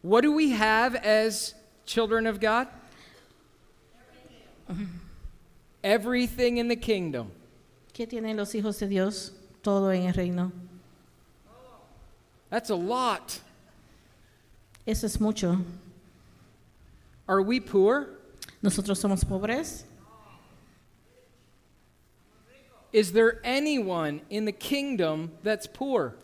What 0.03 0.21
do 0.23 0.31
we 0.31 0.51
have 0.53 0.95
as 0.95 1.53
children 1.85 2.27
of 2.27 2.39
God? 2.39 2.67
Everything 5.83 6.57
in 6.57 6.69
the 6.69 6.77
kingdom. 6.77 7.31
¿Qué 8.01 8.07
tienen 8.07 8.35
los 8.35 8.55
hijos 8.55 8.79
de 8.79 8.87
Dios? 8.87 9.31
Todo 9.61 9.91
en 9.91 10.07
el 10.07 10.15
reino. 10.15 10.51
That's 12.49 12.71
a 12.71 12.75
lot. 12.75 13.39
Eso 14.87 15.05
es 15.05 15.21
mucho. 15.21 15.59
Are 17.27 17.43
we 17.43 17.59
poor? 17.59 18.07
Nosotros 18.63 18.97
somos 18.97 19.23
pobres. 19.23 19.85
Is 22.91 23.11
there 23.11 23.39
anyone 23.43 24.23
in 24.31 24.45
the 24.45 24.51
kingdom 24.51 25.33
that's 25.43 25.67
poor? 25.67 26.15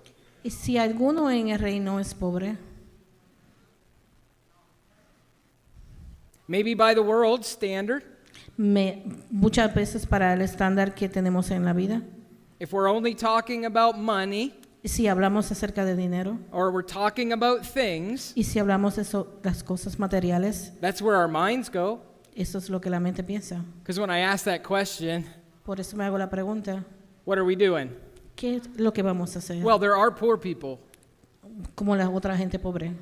Y 0.44 0.50
si 0.50 0.80
alguno 0.80 1.30
en 1.30 1.50
el 1.50 1.60
reino 1.60 2.00
es 2.00 2.12
pobre, 2.12 2.58
Maybe 6.48 6.74
by 6.74 6.96
the 6.96 7.04
world 7.04 7.46
standard. 7.46 8.04
Me- 8.58 9.04
muchas 9.30 9.74
veces 9.74 10.06
para 10.06 10.34
el 10.34 10.42
estándar 10.42 10.94
que 10.96 11.08
tenemos 11.10 11.52
en 11.52 11.64
la 11.66 11.74
vida, 11.74 12.02
If 12.60 12.74
we're 12.74 12.90
only 12.90 13.14
talking 13.14 13.66
about 13.66 13.96
money 13.98 14.54
si 14.84 15.08
hablamos 15.08 15.52
acerca 15.52 15.84
de 15.86 15.96
dinero, 15.96 16.40
or 16.52 16.72
we're 16.72 16.86
talking 16.86 17.34
about 17.34 17.62
things, 17.64 18.32
y 18.36 18.44
si 18.44 18.58
hablamos 18.60 18.96
de 18.96 19.06
las 19.44 19.64
cosas 19.64 20.00
materiales, 20.00 20.72
that's 20.82 21.02
where 21.02 21.16
our 21.18 21.28
minds 21.28 21.70
go. 21.70 22.00
eso 22.36 22.58
es 22.58 22.70
lo 22.70 22.80
que 22.80 22.90
la 22.90 23.00
mente 23.00 23.22
piensa. 23.24 23.64
Because 23.80 24.00
when 24.00 24.10
I 24.10 24.22
ask 24.22 24.46
that 24.46 24.62
question, 24.64 25.26
Por 25.64 25.80
eso 25.80 25.98
me 25.98 26.06
hago 26.06 26.18
la 26.18 26.30
pregunta, 26.30 26.84
what 27.26 27.38
are 27.38 27.44
we 27.46 27.56
doing? 27.56 27.90
¿qué 28.36 28.56
es 28.58 28.70
lo 28.80 28.92
que 28.94 29.02
vamos 29.04 29.36
a 29.36 29.40
hacer? 29.40 29.64
Well, 29.64 29.80
there 29.80 29.94
are 29.96 30.12
poor 30.12 30.40
people. 30.40 30.80
Como 31.76 31.96
la 31.96 32.08
otra 32.10 32.38
gente 32.38 32.58
pobre. 32.60 32.94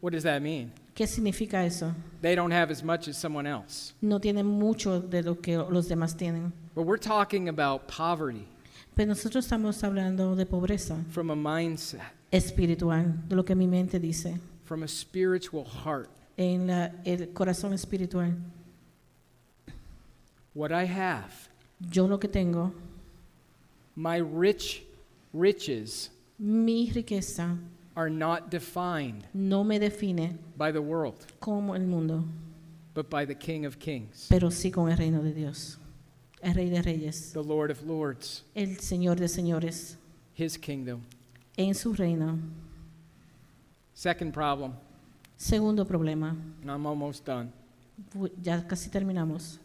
What 0.00 0.12
does 0.12 0.22
that 0.22 0.40
mean? 0.40 0.72
¿Qué 1.02 1.08
significa 1.08 1.64
eso? 1.66 1.92
They 2.20 2.36
don't 2.36 2.52
have 2.52 2.70
as 2.70 2.84
much 2.84 3.08
as 3.08 3.16
someone 3.18 3.44
else. 3.44 3.92
No 4.00 4.20
tienen 4.20 4.46
mucho 4.46 5.00
de 5.00 5.20
lo 5.24 5.34
que 5.34 5.56
los 5.58 5.88
demás 5.88 6.14
tienen. 6.16 6.52
But 6.76 6.86
we're 6.86 6.96
talking 6.96 7.48
about 7.48 7.88
poverty 7.88 8.46
Pero 8.94 9.08
nosotros 9.08 9.44
estamos 9.46 9.82
hablando 9.82 10.36
de 10.36 10.46
pobreza 10.46 11.04
from 11.10 11.30
a 11.30 11.34
mindset, 11.34 12.00
espiritual, 12.30 13.14
de 13.28 13.34
lo 13.34 13.42
que 13.42 13.56
mi 13.56 13.66
mente 13.66 13.98
dice, 13.98 14.38
from 14.64 14.84
a 14.84 14.86
spiritual 14.86 15.64
heart. 15.64 16.08
en 16.36 16.68
la- 16.68 16.92
el 17.04 17.32
corazón 17.32 17.72
espiritual. 17.72 18.36
What 20.54 20.70
I 20.70 20.84
have, 20.84 21.32
Yo 21.80 22.06
lo 22.06 22.18
que 22.18 22.28
tengo, 22.28 22.72
my 23.96 24.18
rich 24.18 24.84
riches, 25.32 26.10
mi 26.38 26.92
riqueza, 26.94 27.58
are 27.96 28.08
not 28.10 28.50
defined 28.50 29.24
no 29.34 29.62
me 29.62 29.78
define 29.78 30.38
by 30.56 30.70
the 30.72 30.80
world, 30.80 31.26
como 31.40 31.74
el 31.74 31.82
mundo, 31.86 32.24
but 32.94 33.08
by 33.10 33.24
the 33.26 33.34
King 33.34 33.64
of 33.66 33.78
Kings, 33.78 34.26
pero 34.30 34.48
sí 34.50 34.70
con 34.72 34.90
el 34.90 34.96
reino 34.96 35.22
de 35.22 35.32
Dios, 35.32 35.78
el 36.42 36.54
Rey 36.54 36.68
de 36.70 36.80
Reyes, 36.82 37.32
the 37.32 37.42
Lord 37.42 37.70
of 37.70 37.82
Lords, 37.84 38.42
el 38.54 38.76
Señor 38.80 39.16
de 39.16 39.28
Señores, 39.28 39.96
His 40.34 40.56
kingdom. 40.58 41.02
en 41.58 41.74
su 41.74 41.92
reino. 41.94 42.38
Second 43.94 44.32
problem, 44.32 44.72
Segundo 45.36 45.84
problema, 45.84 46.30
and 46.62 46.70
I'm 46.70 46.86
almost 46.86 47.24
done. 47.24 47.52
ya 48.42 48.62
casi 48.66 48.88
terminamos. 48.90 49.58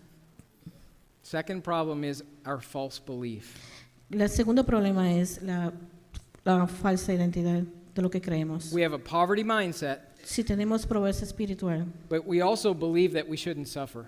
Second 1.24 1.64
problem 1.64 2.04
is 2.04 2.24
our 2.46 2.60
false 2.60 3.00
belief. 3.00 3.56
El 4.12 4.28
segundo 4.30 4.64
problema 4.64 5.12
es 5.12 5.42
la, 5.42 5.72
la 6.46 6.66
falsa 6.68 7.14
identidad 7.14 7.64
de 7.98 8.02
lo 8.04 8.10
que 8.10 8.22
creemos. 8.22 8.72
We 8.72 8.84
have 8.86 8.94
a 8.96 9.00
poverty 9.00 9.44
mindset, 9.44 10.00
Si 10.24 10.44
tenemos 10.44 10.86
pobreza 10.86 11.24
espiritual, 11.26 11.86
but 12.10 12.26
we 12.26 12.42
also 12.42 12.74
believe 12.74 13.14
that 13.14 13.28
we 13.28 13.36
shouldn't 13.36 13.68
suffer. 13.68 14.06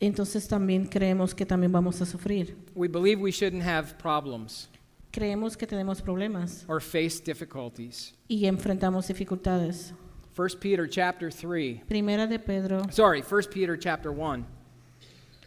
entonces 0.00 0.46
también 0.48 0.86
creemos 0.86 1.34
que 1.34 1.44
también 1.46 1.72
vamos 1.72 2.00
a 2.00 2.06
sufrir. 2.06 2.56
We 2.74 2.88
believe 2.88 3.20
we 3.20 3.30
shouldn't 3.32 3.62
have 3.62 3.96
problems 3.98 4.68
Creemos 5.12 5.56
que 5.56 5.66
tenemos 5.66 6.00
problemas 6.02 6.64
or 6.68 6.80
face 6.80 7.20
difficulties. 7.20 8.12
y 8.28 8.46
enfrentamos 8.46 9.06
dificultades. 9.08 9.92
1 10.36 10.58
Peter 10.60 10.88
chapter 10.88 11.30
3. 11.30 11.82
Primera 11.86 12.26
de 12.26 12.38
Pedro, 12.40 12.82
Sorry, 12.90 13.22
1 13.22 13.42
Peter 13.52 13.76
chapter 13.78 14.10
1, 14.10 14.44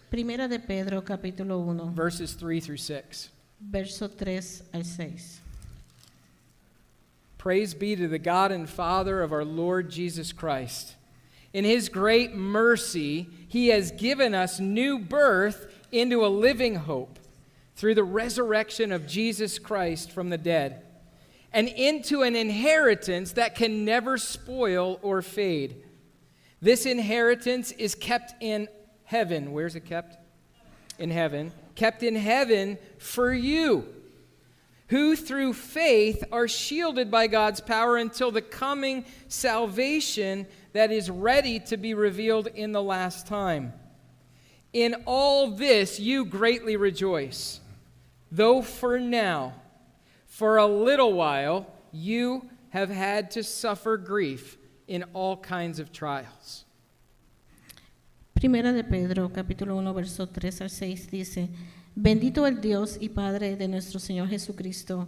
Primera 0.10 0.48
de 0.48 0.60
Pedro 0.60 1.02
capítulo 1.04 1.60
1, 1.60 1.92
verses 1.94 2.36
3 2.38 2.62
through 2.62 2.78
6. 2.78 3.30
verso 3.60 4.08
3 4.10 4.64
al 4.74 4.86
6. 4.86 5.42
Praise 7.48 7.74
be 7.74 7.96
to 7.96 8.10
the 8.10 8.20
God 8.20 8.52
and 8.52 8.70
Father 8.70 9.22
of 9.22 9.32
our 9.32 9.46
Lord 9.46 9.90
Jesus 9.90 10.34
Christ. 10.34 10.98
In 11.54 11.64
his 11.64 11.88
great 11.88 12.36
mercy, 12.36 13.30
he 13.48 13.70
has 13.70 13.92
given 13.92 14.36
us 14.36 14.60
new 14.60 15.00
birth 15.00 15.74
into 15.90 16.26
a 16.26 16.28
living 16.28 16.76
hope 16.76 17.20
through 17.78 17.96
the 17.96 18.04
resurrection 18.04 18.92
of 18.92 19.08
Jesus 19.08 19.60
Christ 19.60 20.12
from 20.12 20.30
the 20.30 20.38
dead, 20.38 20.84
and 21.54 21.70
into 21.70 22.22
an 22.22 22.36
inheritance 22.36 23.32
that 23.32 23.56
can 23.56 23.86
never 23.86 24.18
spoil 24.18 25.00
or 25.02 25.22
fade. 25.22 25.86
This 26.62 26.86
inheritance 26.86 27.72
is 27.72 27.96
kept 27.96 28.34
in 28.44 28.68
heaven. 29.06 29.54
Where's 29.54 29.78
it 29.78 29.86
kept? 29.86 30.18
In 31.00 31.12
heaven. 31.12 31.54
Kept 31.76 32.04
in 32.04 32.18
heaven 32.18 32.78
for 32.98 33.34
you 33.34 33.88
who 34.90 35.16
through 35.16 35.54
faith 35.54 36.24
are 36.32 36.48
shielded 36.48 37.12
by 37.12 37.28
God's 37.28 37.60
power 37.60 37.98
until 37.98 38.32
the 38.32 38.42
coming 38.42 39.06
salvation 39.28 40.48
that 40.74 40.92
is 40.92 41.10
ready 41.10 41.60
to 41.60 41.78
be 41.78 41.94
revealed 41.94 42.48
in 42.48 42.72
the 42.72 42.82
last 42.82 43.28
time. 43.28 43.74
In 44.74 44.96
all 45.06 45.52
this 45.52 46.00
you 46.00 46.26
greatly 46.26 46.78
rejoice, 46.78 47.60
though 48.32 48.62
for 48.62 49.00
now, 49.00 49.54
for 50.26 50.58
a 50.58 50.68
little 50.68 51.14
while, 51.14 51.68
you 51.92 52.50
have 52.70 52.90
had 52.90 53.32
to 53.32 53.44
suffer 53.44 53.98
grief 53.98 54.58
in 54.88 55.04
all 55.14 55.36
kinds 55.38 55.80
of 55.80 55.92
trials. 55.92 56.64
Primera 58.36 58.72
de 58.72 58.84
Pedro, 58.84 59.30
capítulo 59.30 59.76
1, 59.76 59.94
verso 59.94 60.26
3 60.26 60.62
al 60.62 60.70
6 60.70 61.08
dice, 61.08 61.50
Bendito 62.00 62.46
el 62.46 62.62
Dios 62.62 63.00
y 63.02 63.10
Padre 63.10 63.56
de 63.56 63.68
nuestro 63.68 64.00
Señor 64.00 64.28
Jesucristo, 64.28 65.08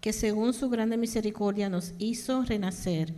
que 0.00 0.12
según 0.12 0.52
su 0.52 0.68
grande 0.68 0.96
misericordia 0.96 1.68
nos 1.68 1.94
hizo 2.00 2.42
renacer 2.42 3.14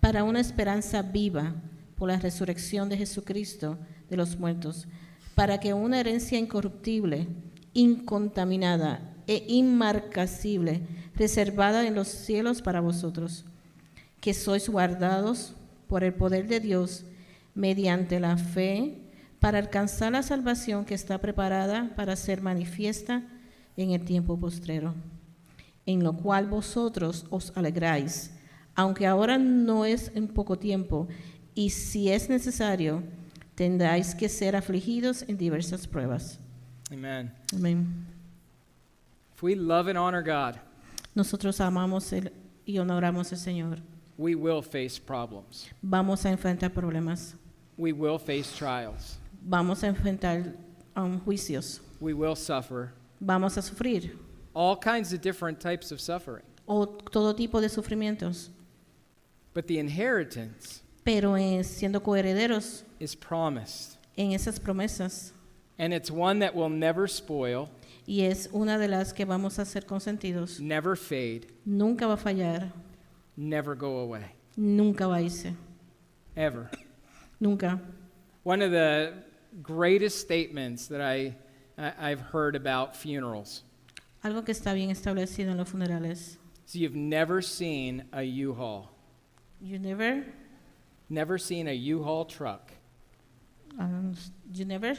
para 0.00 0.24
una 0.24 0.40
esperanza 0.40 1.02
viva 1.02 1.56
por 1.94 2.08
la 2.08 2.18
resurrección 2.18 2.88
de 2.88 2.96
Jesucristo 2.96 3.76
de 4.08 4.16
los 4.16 4.38
muertos, 4.38 4.88
para 5.34 5.60
que 5.60 5.74
una 5.74 6.00
herencia 6.00 6.38
incorruptible, 6.38 7.28
incontaminada 7.74 9.14
e 9.26 9.44
inmarcasible, 9.46 10.80
reservada 11.16 11.86
en 11.86 11.94
los 11.94 12.08
cielos 12.08 12.62
para 12.62 12.80
vosotros, 12.80 13.44
que 14.22 14.32
sois 14.32 14.70
guardados 14.70 15.52
por 15.86 16.02
el 16.02 16.14
poder 16.14 16.48
de 16.48 16.60
Dios 16.60 17.04
mediante 17.54 18.20
la 18.20 18.38
fe 18.38 19.03
para 19.44 19.58
alcanzar 19.58 20.10
la 20.12 20.22
salvación 20.22 20.86
que 20.86 20.94
está 20.94 21.18
preparada 21.18 21.90
para 21.96 22.16
ser 22.16 22.40
manifiesta 22.40 23.22
en 23.76 23.90
el 23.90 24.02
tiempo 24.02 24.40
postrero, 24.40 24.94
en 25.84 26.02
lo 26.02 26.14
cual 26.16 26.46
vosotros 26.46 27.26
os 27.28 27.52
alegráis, 27.54 28.30
aunque 28.74 29.06
ahora 29.06 29.36
no 29.36 29.84
es 29.84 30.10
en 30.14 30.28
poco 30.28 30.56
tiempo, 30.58 31.08
y 31.54 31.68
si 31.68 32.08
es 32.10 32.30
necesario, 32.30 33.02
tendráis 33.54 34.14
que 34.14 34.30
ser 34.30 34.56
afligidos 34.56 35.22
en 35.28 35.36
diversas 35.36 35.86
pruebas. 35.86 36.40
Amen. 36.90 37.30
Amén. 37.54 38.06
If 39.36 39.42
we 39.42 39.54
love 39.56 39.88
and 39.88 39.98
honor 39.98 40.22
God, 40.22 40.54
Nosotros 41.14 41.60
amamos 41.60 42.10
el- 42.14 42.32
y 42.64 42.78
honoramos 42.78 43.30
al 43.30 43.38
Señor. 43.38 43.78
we 44.16 44.34
will 44.34 44.62
face 44.62 44.98
problems. 44.98 45.66
Vamos 45.82 46.24
a 46.24 46.30
enfrentar 46.30 46.72
problemas. 46.72 47.34
We 47.76 47.92
will 47.92 48.18
face 48.18 48.50
trials. 48.56 49.18
Vamos 49.46 49.82
a 49.84 49.88
enfrentar 49.88 50.54
um, 50.96 51.20
juicios. 51.20 51.80
We 52.00 52.14
will 52.14 52.36
suffer 52.36 52.92
Vamos 53.20 53.56
a 53.56 53.62
sufrir. 53.62 54.16
all 54.54 54.76
kinds 54.76 55.12
of 55.12 55.20
different 55.20 55.60
types 55.60 55.90
of 55.92 56.00
suffering. 56.00 56.44
O 56.66 56.86
todo 56.86 57.34
tipo 57.34 57.60
de 57.60 57.68
sufrimientos. 57.68 58.48
But 59.52 59.66
the 59.66 59.78
inheritance 59.78 60.82
Pero 61.04 61.34
eh, 61.36 61.62
siendo 61.62 62.00
coherederos 62.02 62.82
is 62.98 63.14
promised. 63.14 63.98
en 64.16 64.32
esas 64.32 64.58
promesas. 64.58 65.32
And 65.78 65.92
it's 65.92 66.10
one 66.10 66.38
that 66.40 66.54
will 66.54 66.70
never 66.70 67.06
spoil, 67.08 67.68
Y 68.06 68.20
es 68.22 68.48
una 68.52 68.78
de 68.78 68.86
las 68.88 69.12
que 69.12 69.24
vamos 69.26 69.58
a 69.58 69.64
ser 69.64 69.82
consentidos. 69.86 70.60
never 70.60 70.96
fade, 70.96 71.46
Nunca 71.66 72.06
va 72.06 72.14
a 72.14 72.16
fallar. 72.16 72.72
never 73.36 73.74
go 73.74 73.98
away. 74.00 74.24
Nunca 74.56 75.06
va 75.08 75.16
a 75.16 75.22
irse. 75.22 75.54
Ever. 76.36 76.70
Nunca. 77.40 77.80
One 78.44 78.62
of 78.62 78.70
the 78.70 79.12
greatest 79.62 80.20
statements 80.20 80.88
that 80.88 81.00
I, 81.00 81.34
I've 81.78 82.20
heard 82.20 82.56
about 82.56 82.96
funerals 82.96 83.62
Algo 84.22 84.44
que 84.44 84.52
está 84.54 84.72
bien 84.74 84.90
establecido 84.90 85.50
en 85.50 85.58
los 85.58 85.68
funerales. 85.70 86.36
is 86.66 86.74
you've 86.74 86.94
never 86.96 87.42
seen 87.42 88.04
a 88.12 88.22
U-Haul, 88.22 88.88
You 89.60 89.78
never, 89.78 90.24
never 91.10 91.36
seen 91.38 91.68
a 91.68 91.72
U-Haul 91.72 92.24
truck. 92.24 92.70
um, 93.78 94.14
you 94.52 94.64
never, 94.64 94.94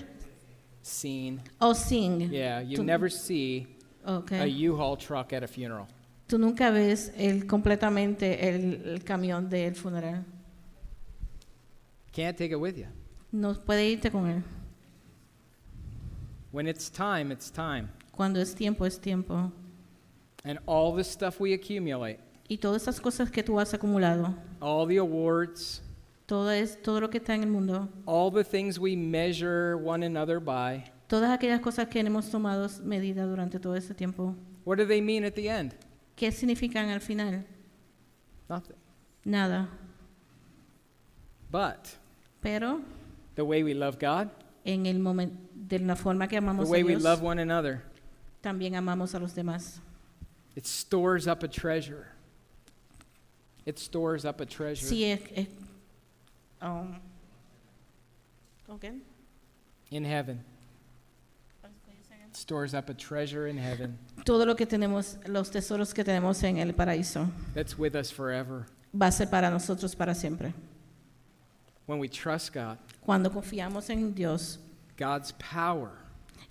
Seen. 0.84 1.42
oh, 1.60 1.74
seen. 1.74 2.30
Yeah, 2.32 2.60
you 2.62 2.84
never 2.84 3.10
see 3.10 3.66
a 4.06 4.12
Okay. 4.12 4.48
U-Haul 4.48 4.98
truck 4.98 5.34
at 5.34 5.42
a 5.44 5.48
funeral. 5.48 5.88
Tú 6.28 6.38
nunca 6.40 6.70
ves 6.72 7.12
el, 7.18 7.46
completamente 7.48 8.38
el, 8.48 8.94
el 8.94 9.00
camión 9.00 9.50
del 9.50 9.74
funeral. 9.74 10.24
Can't 12.12 12.38
take 12.38 12.52
it 12.52 12.60
with 12.60 12.78
you. 12.78 12.88
No 13.36 13.54
puede 13.54 13.90
irte 13.90 14.10
con 14.10 14.30
él. 14.30 14.44
When 16.54 16.68
it's 16.68 16.90
time, 16.90 17.34
it's 17.34 17.52
time. 17.52 17.90
Cuando 18.14 18.40
es 18.40 18.56
tiempo, 18.56 18.86
es 18.86 18.98
tiempo. 18.98 19.52
And 20.46 20.58
all 20.66 20.96
the 20.96 21.04
stuff 21.04 21.42
we 21.42 21.54
accumulate, 21.54 22.20
Y 22.48 22.58
todas 22.58 22.84
esas 22.84 23.02
cosas 23.02 23.30
que 23.30 23.44
tú 23.44 23.60
has 23.60 23.74
acumulado, 23.74 24.34
all 24.62 24.88
the 24.88 24.98
awards, 24.98 25.82
todo, 26.28 26.50
es, 26.50 26.82
todo 26.82 27.02
lo 27.02 27.10
que 27.10 27.18
está 27.18 27.34
en 27.34 27.44
el 27.44 27.50
mundo, 27.50 27.90
all 28.06 28.32
the 28.32 28.44
things 28.44 28.80
we 28.80 28.96
measure 28.96 29.76
one 29.76 30.06
another 30.06 30.40
by, 30.40 30.86
todas 31.10 31.30
aquellas 31.32 31.60
cosas 31.60 31.90
que 31.90 32.00
hemos 32.00 32.30
tomado 32.30 32.70
medida 32.86 33.26
durante 33.26 33.60
todo 33.60 33.76
este 33.76 33.94
tiempo, 33.94 34.34
what 34.64 34.78
do 34.78 34.86
they 34.86 35.02
mean 35.02 35.26
at 35.26 35.34
the 35.34 35.50
end? 35.50 35.74
¿qué 36.16 36.32
significan 36.32 36.90
al 36.90 37.02
final? 37.02 37.44
Nothing. 38.48 38.78
Nada. 39.26 39.68
But 41.52 41.98
Pero 42.42 42.82
the 43.36 43.44
way 43.46 43.64
we 43.64 43.74
love 43.74 43.98
God, 44.00 44.30
en 44.66 44.86
el 44.86 45.00
momento, 45.00 45.36
de 45.54 45.80
la 45.80 45.96
forma 45.96 46.28
que 46.28 46.40
the 46.40 46.46
amamos 46.46 46.68
a 46.68 46.72
way 46.72 46.84
we 46.84 46.92
Dios, 46.94 47.04
love 47.04 47.22
one 47.22 47.40
another, 47.40 47.82
también 48.42 48.76
amamos 48.76 49.14
a 49.16 49.20
los 49.20 49.34
demás. 49.34 49.80
it 50.56 50.66
stores 50.66 51.28
up 51.28 51.44
a 51.44 51.48
treasure. 51.48 52.08
It 53.66 53.80
stores 53.80 54.26
up 54.26 54.40
a 54.42 54.46
treasure 54.46 54.88
Sí, 54.88 55.04
es, 55.06 55.20
es- 55.36 55.48
um, 56.62 57.00
ok. 58.70 58.86
in 59.92 60.04
heaven. 60.06 60.44
It 62.28 62.36
stores 62.38 62.74
up 62.76 62.90
a 62.90 62.94
treasure 62.94 63.48
in 63.48 63.58
heaven 63.58 63.98
Todo 64.26 64.46
lo 64.46 64.56
que 64.56 64.66
tenemos, 64.68 65.18
los 65.28 65.50
tesoros 65.52 65.94
que 65.94 66.04
tenemos 66.04 66.44
en 66.44 66.58
el 66.58 66.74
paraíso, 66.74 67.28
that's 67.54 67.78
with 67.78 67.96
us 67.96 68.12
forever. 68.12 68.66
va 68.94 69.08
a 69.08 69.12
ser 69.12 69.28
para 69.30 69.50
nosotros 69.50 69.96
para 69.96 70.14
siempre. 70.14 70.54
When 71.88 72.00
we 72.00 72.08
trust 72.08 72.54
God, 72.54 72.78
Cuando 73.06 73.30
confiamos 73.30 73.90
en 73.90 74.14
Dios, 74.14 74.58
God's 74.98 75.32
power 75.34 75.92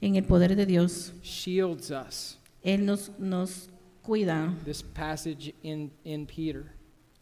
en 0.00 0.16
el 0.16 0.22
poder 0.24 0.54
de 0.54 0.64
Dios, 0.66 1.12
shields 1.22 1.90
us. 1.90 2.36
Él 2.64 2.84
nos, 2.84 3.10
nos 3.18 3.68
cuida, 4.02 4.54
This 4.64 4.82
passage 4.82 5.52
in, 5.62 5.90
in 6.04 6.26
Peter, 6.26 6.72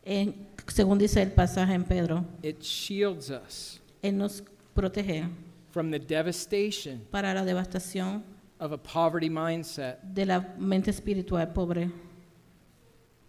en- 0.04 0.46
según 0.66 0.98
dice 0.98 1.22
el 1.22 1.30
pasaje 1.30 1.72
en 1.74 1.84
Pedro, 1.84 2.24
it 2.42 2.60
shields 2.60 3.30
us 3.30 3.80
Él 4.02 4.14
nos 4.18 4.42
protege 4.74 5.26
from 5.70 5.90
the 5.90 5.98
devastation 5.98 7.00
para 7.10 7.32
la 7.34 7.44
devastación 7.44 8.22
of 8.60 8.72
a 8.72 8.78
poverty 8.78 9.30
mindset. 9.30 9.98
de 10.02 10.26
la 10.26 10.40
mente 10.58 10.90
espiritual 10.90 11.46
pobre. 11.52 11.90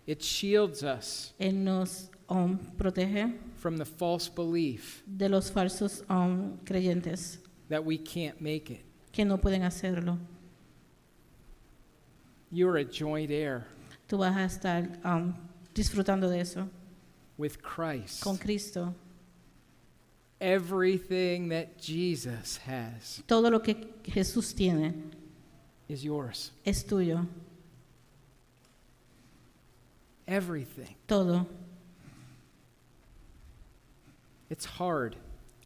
It 0.06 0.20
shields 0.22 0.84
us 0.84 1.34
Él 1.40 1.64
nos 1.64 2.10
um, 2.28 2.58
protege 2.78 3.34
from 3.64 3.78
the 3.78 3.86
false 3.86 4.28
belief 4.28 5.02
de 5.08 5.30
los 5.30 5.50
falsos 5.50 6.04
um, 6.10 6.60
creyentes 6.66 7.38
that 7.70 7.86
we 7.86 7.98
can't 7.98 8.42
make 8.42 8.70
it. 8.70 8.82
que 9.14 9.24
no 9.24 9.38
pueden 9.38 9.62
hacerlo. 9.64 10.20
You're 12.52 12.76
a 12.76 12.84
joint 12.84 13.32
heir 13.32 13.66
Tú 14.10 14.18
vas 14.18 14.36
a 14.36 14.44
estar 14.44 15.00
um, 15.06 15.34
disfrutando 15.74 16.30
de 16.30 16.42
eso 16.42 16.68
with 17.38 17.62
Christ. 17.64 18.22
con 18.22 18.38
Cristo. 18.38 18.94
Everything 20.42 21.48
that 21.48 21.78
Jesus 21.78 22.58
has 22.58 23.24
Todo 23.26 23.50
lo 23.50 23.60
que 23.62 23.76
Jesús 24.04 24.54
tiene 24.54 24.94
is 25.88 26.04
yours. 26.04 26.52
es 26.66 26.84
tuyo. 26.84 27.26
Everything. 30.28 30.96
Todo. 31.08 31.48
It's 34.50 34.66
hard 34.66 35.16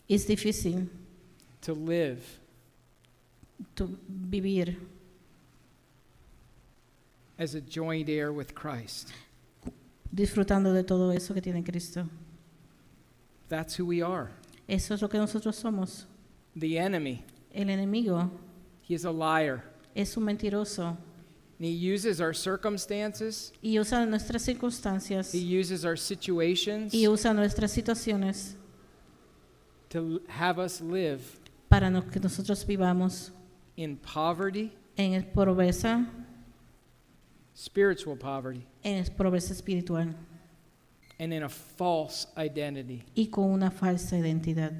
Es 0.10 0.26
difícil 0.26 0.88
to 1.62 1.74
live 1.74 2.22
To 3.76 3.90
vivir 4.08 4.78
as 7.40 7.56
a 7.56 7.62
joint 7.62 8.08
heir 8.10 8.32
with 8.32 8.54
Christ. 8.56 9.12
disfrutando 10.14 10.74
de 10.74 10.84
todo 10.84 11.12
eso 11.12 11.34
que 11.34 11.42
tiene 11.42 11.64
Cristo. 11.64 12.08
That's 13.50 13.76
who 13.76 13.86
we 13.86 14.02
are. 14.02 14.30
Eso 14.68 14.94
es 14.94 15.02
lo 15.02 15.08
que 15.08 15.18
nosotros 15.20 15.56
somos. 15.56 16.06
The 16.56 16.78
enemy, 16.80 17.24
El 17.54 17.68
enemigo 17.70 18.30
he 18.88 18.94
is 18.96 19.06
a 19.06 19.12
liar. 19.12 19.64
es 19.96 20.16
un 20.18 20.24
mentiroso 20.26 20.98
And 21.60 21.66
he 21.66 21.72
uses 21.72 22.22
our 22.22 22.34
circumstances, 22.34 23.52
y 23.64 23.80
usa 23.80 24.06
nuestras 24.06 24.44
circunstancias 24.44 25.34
he 25.34 25.40
uses 25.60 25.84
our 25.86 25.98
situations 25.98 26.94
y 26.94 27.08
usa 27.08 27.34
nuestras 27.34 27.72
situaciones 27.72 28.56
to 29.90 30.22
have 30.28 30.60
us 30.60 30.82
live 30.82 31.22
para 31.70 31.90
que 32.12 32.20
nosotros 32.20 32.66
vivamos 32.66 33.32
in 33.76 33.98
poverty, 33.98 34.72
en 34.98 35.24
pobreza, 35.34 36.08
spiritual 37.54 38.16
poverty, 38.16 38.66
en 38.84 39.04
pobreza 39.18 39.52
espiritual 39.52 40.14
and 41.20 41.34
in 41.34 41.44
a 41.44 41.50
false 41.50 42.28
identity. 42.38 43.04
y 43.16 43.28
con 43.28 43.46
una 43.52 43.70
falsa 43.72 44.18
identidad. 44.18 44.74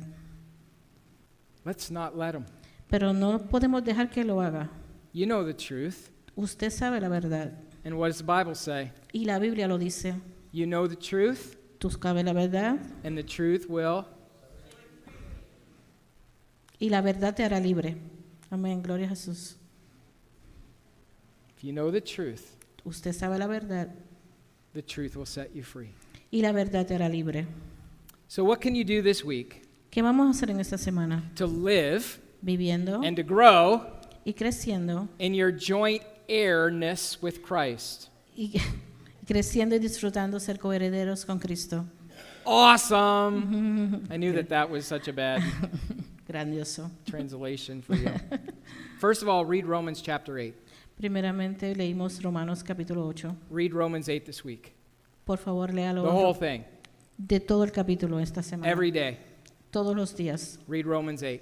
Let's 1.66 1.92
not 1.92 2.16
let 2.18 2.34
him. 2.36 2.46
Pero 2.90 3.12
no 3.12 3.40
podemos 3.40 3.84
dejar 3.84 4.10
que 4.10 4.24
lo 4.24 4.40
haga. 4.42 4.70
You 5.12 5.26
know 5.26 5.44
the 5.44 5.54
truth. 5.54 6.10
Usted 6.38 6.70
sabe 6.72 7.02
la 7.02 7.10
verdad 7.10 7.52
And 7.84 7.98
what 7.98 8.08
does 8.08 8.18
the 8.20 8.24
Bible 8.24 8.56
say? 8.56 8.92
y 9.14 9.26
la 9.26 9.40
Biblia 9.40 9.68
lo 9.68 9.78
dice. 9.78 10.14
You 10.52 10.66
know 10.66 10.88
the 10.88 10.96
truth, 10.96 11.56
Tú 11.80 11.90
sabes 11.90 12.24
la 12.24 12.34
verdad 12.34 12.80
and 13.04 13.18
the 13.18 13.24
truth 13.24 13.68
will. 13.70 14.06
Y 16.80 16.90
la 16.90 17.02
verdad 17.02 17.36
te 17.36 17.44
hará 17.44 17.60
libre. 17.60 17.96
Amén, 18.50 18.82
gloria 18.82 19.08
a 19.08 19.10
Jesús. 19.10 19.56
If 21.58 21.64
you 21.64 21.72
know 21.74 21.92
the 21.92 22.02
truth, 22.02 22.56
Usted 22.86 23.14
sabe 23.14 23.38
la 23.38 23.48
verdad 23.48 23.90
the 24.74 24.82
truth 24.82 25.16
will 25.16 25.26
set 25.26 25.54
you 25.56 25.64
free. 25.64 25.90
y 26.32 26.42
la 26.42 26.52
verdad 26.52 26.86
te 26.86 26.94
hará 26.96 27.10
libre. 27.10 27.46
So, 28.30 28.44
what 28.44 28.60
can 28.62 28.76
you 28.76 28.84
do 28.84 29.02
this 29.02 29.24
week 29.24 29.64
¿Qué 29.92 30.02
vamos 30.02 30.28
a 30.28 30.32
hacer 30.32 30.50
en 30.52 30.60
esta 30.60 30.78
semana? 30.78 31.24
to 31.36 31.48
live 31.48 32.20
viviendo 32.42 33.02
and 33.04 33.16
to 33.18 33.24
grow 33.24 33.82
y 34.26 34.34
creciendo 34.34 35.08
in 35.20 35.34
your 35.34 35.52
joint 35.52 36.04
heirness 36.28 37.18
with 37.22 37.42
Christ. 37.42 38.10
y 38.36 38.54
creciendo 39.26 39.76
y 39.76 39.80
disfrutando 39.80 40.40
ser 40.40 40.60
coherederos 40.60 41.26
con 41.26 41.40
Cristo. 41.40 41.86
Awesome! 42.46 44.06
I 44.10 44.18
knew 44.18 44.32
that 44.34 44.50
that 44.50 44.70
was 44.70 44.86
such 44.86 45.08
a 45.10 45.14
bad 45.14 45.42
Grandioso. 46.28 46.90
translation 47.06 47.82
for 47.82 47.96
you. 47.96 48.12
First 49.00 49.22
of 49.22 49.30
all, 49.30 49.46
read 49.46 49.66
Romans 49.66 50.02
chapter 50.02 50.38
8. 50.38 50.54
Primeramente 51.00 51.76
leímos 51.76 52.22
Romanos 52.22 52.64
capítulo 52.64 53.08
8. 53.08 53.34
Read 53.50 53.74
Romans 53.74 54.10
8 54.10 54.26
this 54.26 54.44
week. 54.44 54.74
Por 55.26 55.38
favor, 55.38 55.68
léalo 55.68 56.04
The 56.04 56.10
whole 56.12 56.34
thing. 56.34 56.64
de 57.18 57.40
todo 57.40 57.64
el 57.64 57.72
capítulo 57.72 58.20
esta 58.20 58.42
semana. 58.42 58.70
Every 58.70 58.92
day. 58.92 59.18
Todos 59.72 59.96
los 59.96 60.14
días. 60.16 60.58
Read 60.68 60.86
Romans 60.86 61.22
8. 61.24 61.42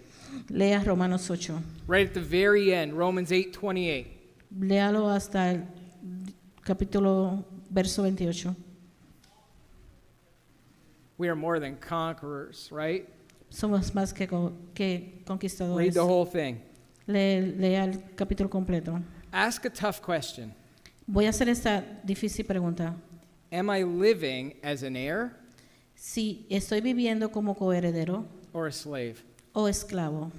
Lea 0.49 0.83
Romanos 0.83 1.29
8. 1.29 1.53
Right 1.87 2.07
at 2.07 2.13
the 2.13 2.19
very 2.21 2.73
end, 2.73 2.93
Romans 2.93 3.31
8:28. 3.31 4.07
Léalo 4.59 5.09
hasta 5.09 5.51
el 5.51 5.63
capítulo 6.63 7.43
verso 7.69 8.03
28. 8.03 8.55
We 11.17 11.27
are 11.29 11.35
more 11.35 11.59
than 11.59 11.77
conquerors, 11.77 12.69
right? 12.71 13.07
Somos 13.49 13.93
más 13.93 14.13
que, 14.13 14.27
Read 14.27 15.23
conquistadores. 15.25 15.93
the 15.93 15.99
whole 16.01 16.25
thing. 16.25 16.57
Le- 17.07 17.41
lea 17.57 17.85
el 17.85 17.99
capítulo 18.15 18.49
completo. 18.49 18.99
Ask 19.31 19.65
a 19.65 19.69
tough 19.69 19.99
question. 20.01 20.53
Voy 21.07 21.25
a 21.25 21.29
hacer 21.29 21.47
esta 21.49 21.83
difícil 22.03 22.45
pregunta. 22.45 22.95
Am 23.51 23.69
I 23.69 23.83
living 23.83 24.55
as 24.63 24.83
an 24.83 24.95
heir 24.95 25.31
Si 25.95 26.45
estoy 26.49 26.81
viviendo 26.81 27.31
como 27.31 27.55
coheredero 27.55 28.25
or 28.53 28.67
a 28.67 28.71
slave? 28.71 29.17
o 29.53 29.67
esclavo, 29.69 30.31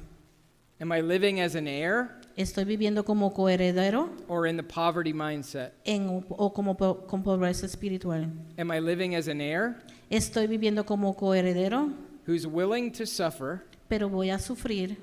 Am 0.81 0.93
I 0.93 1.01
living 1.01 1.41
as 1.41 1.55
an 1.55 1.67
heir 1.67 2.11
estoy 2.37 2.65
viviendo 2.67 3.03
como 3.05 3.33
coheredero 3.33 4.11
or 4.29 4.47
in 4.47 4.57
the 4.59 4.63
poverty 4.63 5.13
mindset? 5.15 5.73
en, 5.87 6.25
o 6.29 6.53
como 6.53 6.77
po- 6.77 7.07
con 7.07 7.23
pobreza 7.23 7.65
espiritual. 7.65 8.29
Am 8.59 8.71
I 8.71 8.81
living 8.81 9.15
as 9.15 9.29
an 9.29 9.41
heir 9.41 9.77
Estoy 10.11 10.47
viviendo 10.47 10.85
como 10.85 11.15
coheredero, 11.17 11.91
who's 12.27 12.47
willing 12.47 12.91
to 12.93 13.07
suffer 13.07 13.63
pero 13.89 14.09
voy 14.09 14.31
a 14.31 14.39
sufrir 14.39 14.97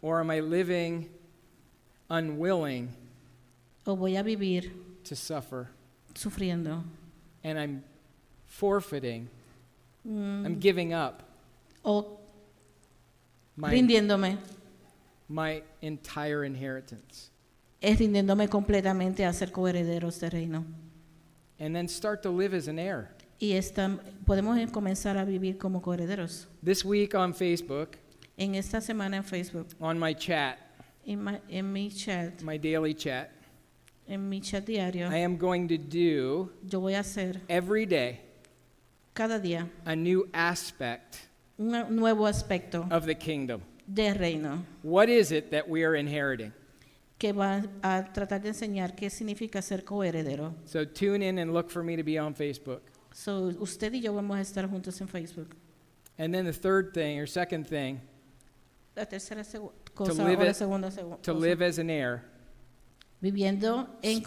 or 0.00 0.20
am 0.20 0.30
I 0.30 0.40
living 0.40 1.08
unwilling 2.08 2.88
o 3.86 3.94
voy 3.96 4.16
a 4.16 4.22
vivir 4.22 4.70
to 5.04 5.14
suffer 5.16 5.68
sufriendo. 6.14 6.82
and 7.44 7.58
I'm 7.58 7.82
forfeiting, 8.46 9.28
Mm, 10.06 10.44
I'm 10.46 10.58
giving 10.58 10.92
up 10.92 11.22
o 11.84 12.18
my, 13.56 13.72
rindiéndome, 13.72 14.36
my 15.28 15.62
entire 15.80 16.44
inheritance? 16.44 17.30
es 17.80 17.98
rindiéndome 17.98 18.48
completamente 18.48 19.24
a 19.24 19.32
ser 19.32 19.50
coherederos 19.52 20.18
de 20.20 20.28
reino. 20.30 20.64
And 21.60 21.74
then 21.74 21.86
start 21.88 22.22
to 22.24 22.30
live 22.30 22.52
as 22.54 22.66
an 22.68 22.78
heir. 22.80 23.10
Y 23.42 23.54
esta- 23.54 23.98
podemos 24.24 24.56
comenzar 24.70 25.18
a 25.18 25.24
vivir 25.24 25.58
como 25.58 25.82
coherederos. 25.82 26.46
This 26.64 26.84
week 26.84 27.12
on 27.16 27.34
Facebook, 27.34 27.96
En 28.38 28.54
esta 28.54 28.80
semana 28.80 29.16
en 29.16 29.24
Facebook, 29.24 29.66
on 29.80 29.98
my 29.98 30.14
chat, 30.14 30.58
en, 31.04 31.20
ma- 31.24 31.40
en 31.48 31.72
mi 31.72 31.90
chat, 31.90 32.40
my 32.42 32.56
daily 32.56 32.94
chat, 32.94 33.30
en 34.06 34.28
mi 34.28 34.40
chat 34.40 34.64
diario, 34.64 35.08
I 35.10 35.24
am 35.24 35.36
going 35.36 35.66
to 35.66 35.76
do 35.76 36.52
yo 36.64 36.78
voy 36.80 36.94
a 36.94 37.00
hacer 37.00 37.40
every 37.48 37.84
day 37.84 38.20
cada 39.12 39.40
día 39.40 39.68
a 39.84 39.96
new 39.96 40.28
aspect 40.32 41.16
un 41.58 41.72
nuevo 41.96 42.26
aspecto 42.28 42.86
of 42.92 43.06
the 43.06 43.14
kingdom. 43.16 43.60
del 43.88 44.14
reino 44.14 44.64
What 44.84 45.08
is 45.08 45.32
it 45.32 45.50
that 45.50 45.68
we 45.68 45.82
are 45.84 45.96
inheriting? 45.98 46.52
que 47.18 47.32
va 47.32 47.64
a 47.82 48.04
tratar 48.12 48.40
de 48.40 48.50
enseñar 48.50 48.94
qué 48.94 49.10
significa 49.10 49.60
ser 49.62 49.84
coheredero. 49.84 50.54
So 50.64 50.84
tune 50.86 51.22
in 51.24 51.38
and 51.40 51.52
look 51.52 51.70
for 51.70 51.82
me 51.82 51.96
to 51.96 52.04
be 52.04 52.18
on 52.20 52.34
Facebook. 52.36 52.82
So, 53.14 53.52
usted 53.60 53.92
y 53.94 54.00
yo 54.00 54.12
vamos 54.14 54.36
a 54.38 54.40
estar 54.40 54.68
juntos 54.68 55.00
en 55.00 55.08
Facebook. 55.08 55.54
And 56.18 56.32
then 56.32 56.44
the 56.44 56.52
third 56.52 56.92
thing 56.94 57.18
or 57.18 57.26
second 57.26 57.66
thing, 57.66 58.00
La 58.94 59.04
tercera 59.06 59.44
segu- 59.44 59.72
cosa 59.94 60.24
live 60.24 60.40
o 60.40 60.44
la 60.44 60.50
it- 60.50 60.56
segunda 60.56 60.88
segu- 60.90 61.20
to 61.22 61.32
cosa. 61.32 61.38
live 61.46 61.62
as 61.62 61.78
an 61.78 61.90
heir, 61.90 62.22
Viviendo 63.22 63.88
en 64.02 64.22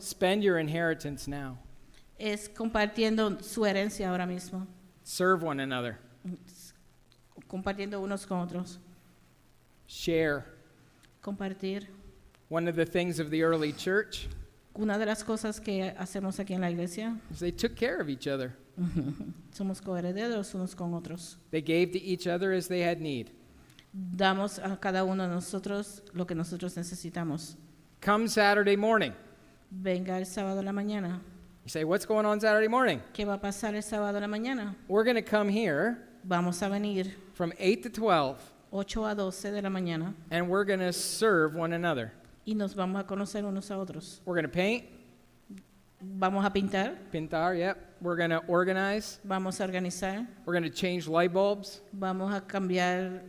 spend 0.00 0.42
your 0.42 0.58
inheritance 0.58 1.28
now. 1.28 1.58
es 2.18 2.48
compartiendo 2.48 3.42
su 3.42 3.62
herencia 3.64 4.10
ahora 4.10 4.26
mismo, 4.26 4.66
Serve 5.04 5.42
one 5.44 5.60
another. 5.62 5.98
compartiendo 7.48 8.00
unos 8.02 8.26
con 8.26 8.40
otros. 8.40 8.78
Share. 9.86 10.44
Compartir. 11.22 11.86
One 12.48 12.68
of 12.68 12.76
the 12.76 12.84
things 12.86 13.18
of 13.18 13.30
the 13.30 13.42
early 13.42 13.72
church 13.72 14.28
Una 14.76 14.98
de 14.98 15.06
las 15.06 15.24
cosas 15.24 15.60
que 15.60 15.94
hacemos 15.98 16.38
aquí 16.38 16.54
en 16.54 16.60
la 16.60 16.70
iglesia, 16.70 17.18
is 17.30 17.40
they 17.40 17.52
took 17.52 17.74
care 17.74 18.00
of 18.00 18.08
each 18.08 18.26
other. 18.26 18.52
somos 19.52 19.80
coherederos 19.80 20.54
unos 20.54 20.74
con 20.74 20.94
otros. 20.94 21.36
They 21.50 21.62
gave 21.62 21.92
to 21.92 21.98
each 21.98 22.26
other 22.26 22.52
as 22.52 22.68
they 22.68 22.82
had 22.82 23.00
need. 23.00 23.30
Damos 23.92 24.58
a 24.58 24.76
cada 24.76 25.04
uno 25.04 25.26
de 25.26 25.34
nosotros 25.34 26.02
lo 26.12 26.26
que 26.26 26.34
nosotros 26.34 26.76
necesitamos. 26.76 27.56
Come 28.02 28.28
Saturday 28.28 28.76
morning. 28.76 29.12
Venga 29.70 30.18
el 30.18 30.26
sábado 30.26 30.60
a 30.60 30.62
la 30.62 30.72
mañana. 30.72 31.20
You 31.64 31.70
say, 31.70 31.84
What's 31.84 32.04
going 32.04 32.26
on 32.26 32.40
Saturday 32.40 32.68
morning? 32.68 33.00
¿Qué 33.14 33.24
va 33.24 33.34
a 33.34 33.40
pasar 33.40 33.74
el 33.74 33.82
sábado 33.82 34.18
a 34.18 34.20
la 34.20 34.28
mañana? 34.28 34.76
We're 34.88 35.04
going 35.04 35.16
to 35.16 35.22
come 35.22 35.48
here 35.48 35.98
Vamos 36.28 36.60
a 36.60 36.68
venir 36.68 37.14
from 37.34 37.52
8 37.56 37.84
to 37.84 37.88
12 37.88 38.36
8 38.72 38.96
a 38.96 39.14
12 39.14 39.50
de 39.52 39.62
la 39.62 39.68
mañana 39.68 40.12
and 40.32 40.48
we're 40.48 40.64
going 40.64 40.80
to 40.80 40.92
serve 40.92 41.54
one 41.54 41.72
another. 41.72 42.12
Y 42.46 42.54
nos 42.54 42.74
vamos 42.74 42.98
a 43.00 43.06
conocer 43.06 43.44
unos 43.44 43.70
a 43.70 43.76
otros. 43.78 44.22
We're 44.24 44.34
going 44.40 44.50
to 44.50 44.56
paint, 44.56 44.84
Vamos 46.00 46.44
a 46.44 46.50
pintar, 46.52 46.94
pintar, 47.10 47.56
yep. 47.56 47.76
We're 48.02 48.16
going 48.16 48.30
to 48.30 48.42
organize. 48.48 49.18
vamos 49.24 49.58
a 49.60 49.64
organizar, 49.64 50.26
We're 50.44 50.52
going 50.52 50.62
to 50.62 50.70
change 50.70 51.08
light 51.08 51.32
bulbs. 51.32 51.80
vamos 51.92 52.34
a 52.34 52.40
cambiar, 52.42 53.22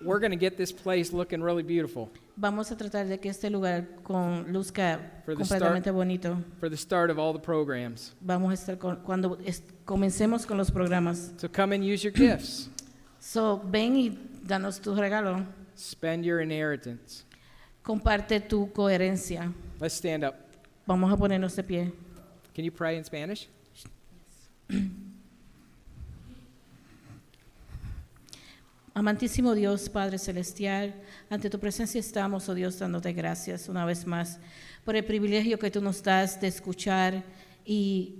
We're 0.00 0.18
going 0.18 0.30
to 0.32 0.36
get 0.38 0.56
this 0.56 0.72
place 0.72 1.12
looking 1.12 1.42
really 1.42 1.62
beautiful 1.62 2.10
vamos 2.40 2.70
a 2.70 2.76
tratar 2.76 3.06
de 3.08 3.18
que 3.18 3.28
este 3.30 3.50
lugar 3.50 3.84
con 4.04 4.52
luzca 4.52 5.00
For 5.24 5.34
the 5.34 5.38
completamente 5.44 5.90
bonito. 5.90 6.38
for 6.60 6.68
the 6.70 6.76
start 6.76 7.10
of 7.10 7.18
all 7.18 7.32
the 7.32 7.38
programs. 7.40 8.14
Vamos 8.22 8.50
a 8.52 8.54
estar 8.54 8.78
con- 8.78 8.96
cuando 9.04 9.36
es- 9.44 9.62
comencemos 9.84 10.46
con 10.46 10.56
los 10.56 10.70
programas. 10.70 11.32
So 11.36 11.48
come 11.48 11.74
and 11.74 11.84
use 11.84 12.02
your 12.02 12.12
gifts. 12.12 12.70
So, 13.20 13.58
ven 13.70 13.96
y 13.96 14.18
danos 14.46 14.80
tu 14.80 14.94
regalo. 14.94 15.44
Spend 15.76 16.24
your 16.24 16.40
inheritance. 16.40 17.24
Comparte 17.88 18.38
tu 18.38 18.70
coherencia. 18.70 19.50
Let's 19.80 19.94
stand 19.94 20.22
up. 20.22 20.34
Vamos 20.86 21.10
a 21.10 21.16
ponernos 21.16 21.56
de 21.56 21.62
pie. 21.62 21.90
Can 22.54 22.62
you 22.62 22.70
pray 22.70 22.98
in 22.98 23.02
Spanish? 23.02 23.48
Amantísimo 28.92 29.54
Dios, 29.54 29.88
Padre 29.88 30.18
Celestial, 30.18 30.94
ante 31.30 31.48
tu 31.48 31.58
presencia 31.58 31.98
estamos, 31.98 32.46
oh 32.50 32.54
Dios, 32.54 32.78
dándote 32.78 33.14
gracias 33.14 33.70
una 33.70 33.86
vez 33.86 34.06
más 34.06 34.38
por 34.84 34.94
el 34.94 35.06
privilegio 35.06 35.58
que 35.58 35.70
tú 35.70 35.80
nos 35.80 36.02
das 36.02 36.38
de 36.38 36.48
escuchar 36.48 37.24
y 37.64 38.18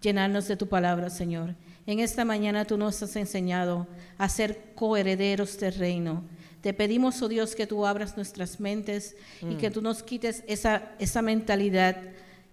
llenarnos 0.00 0.46
de 0.46 0.56
tu 0.56 0.68
palabra, 0.68 1.10
Señor. 1.10 1.56
En 1.84 1.98
esta 1.98 2.24
mañana 2.24 2.64
tú 2.64 2.76
nos 2.76 3.02
has 3.02 3.16
enseñado 3.16 3.88
a 4.18 4.28
ser 4.28 4.72
coherederos 4.76 5.58
del 5.58 5.74
reino. 5.74 6.22
Te 6.60 6.74
pedimos, 6.74 7.20
oh 7.22 7.28
Dios, 7.28 7.54
que 7.54 7.66
tú 7.66 7.86
abras 7.86 8.16
nuestras 8.16 8.60
mentes 8.60 9.16
y 9.48 9.54
que 9.54 9.70
tú 9.70 9.80
nos 9.80 10.02
quites 10.02 10.44
esa, 10.46 10.92
esa 10.98 11.22
mentalidad 11.22 11.96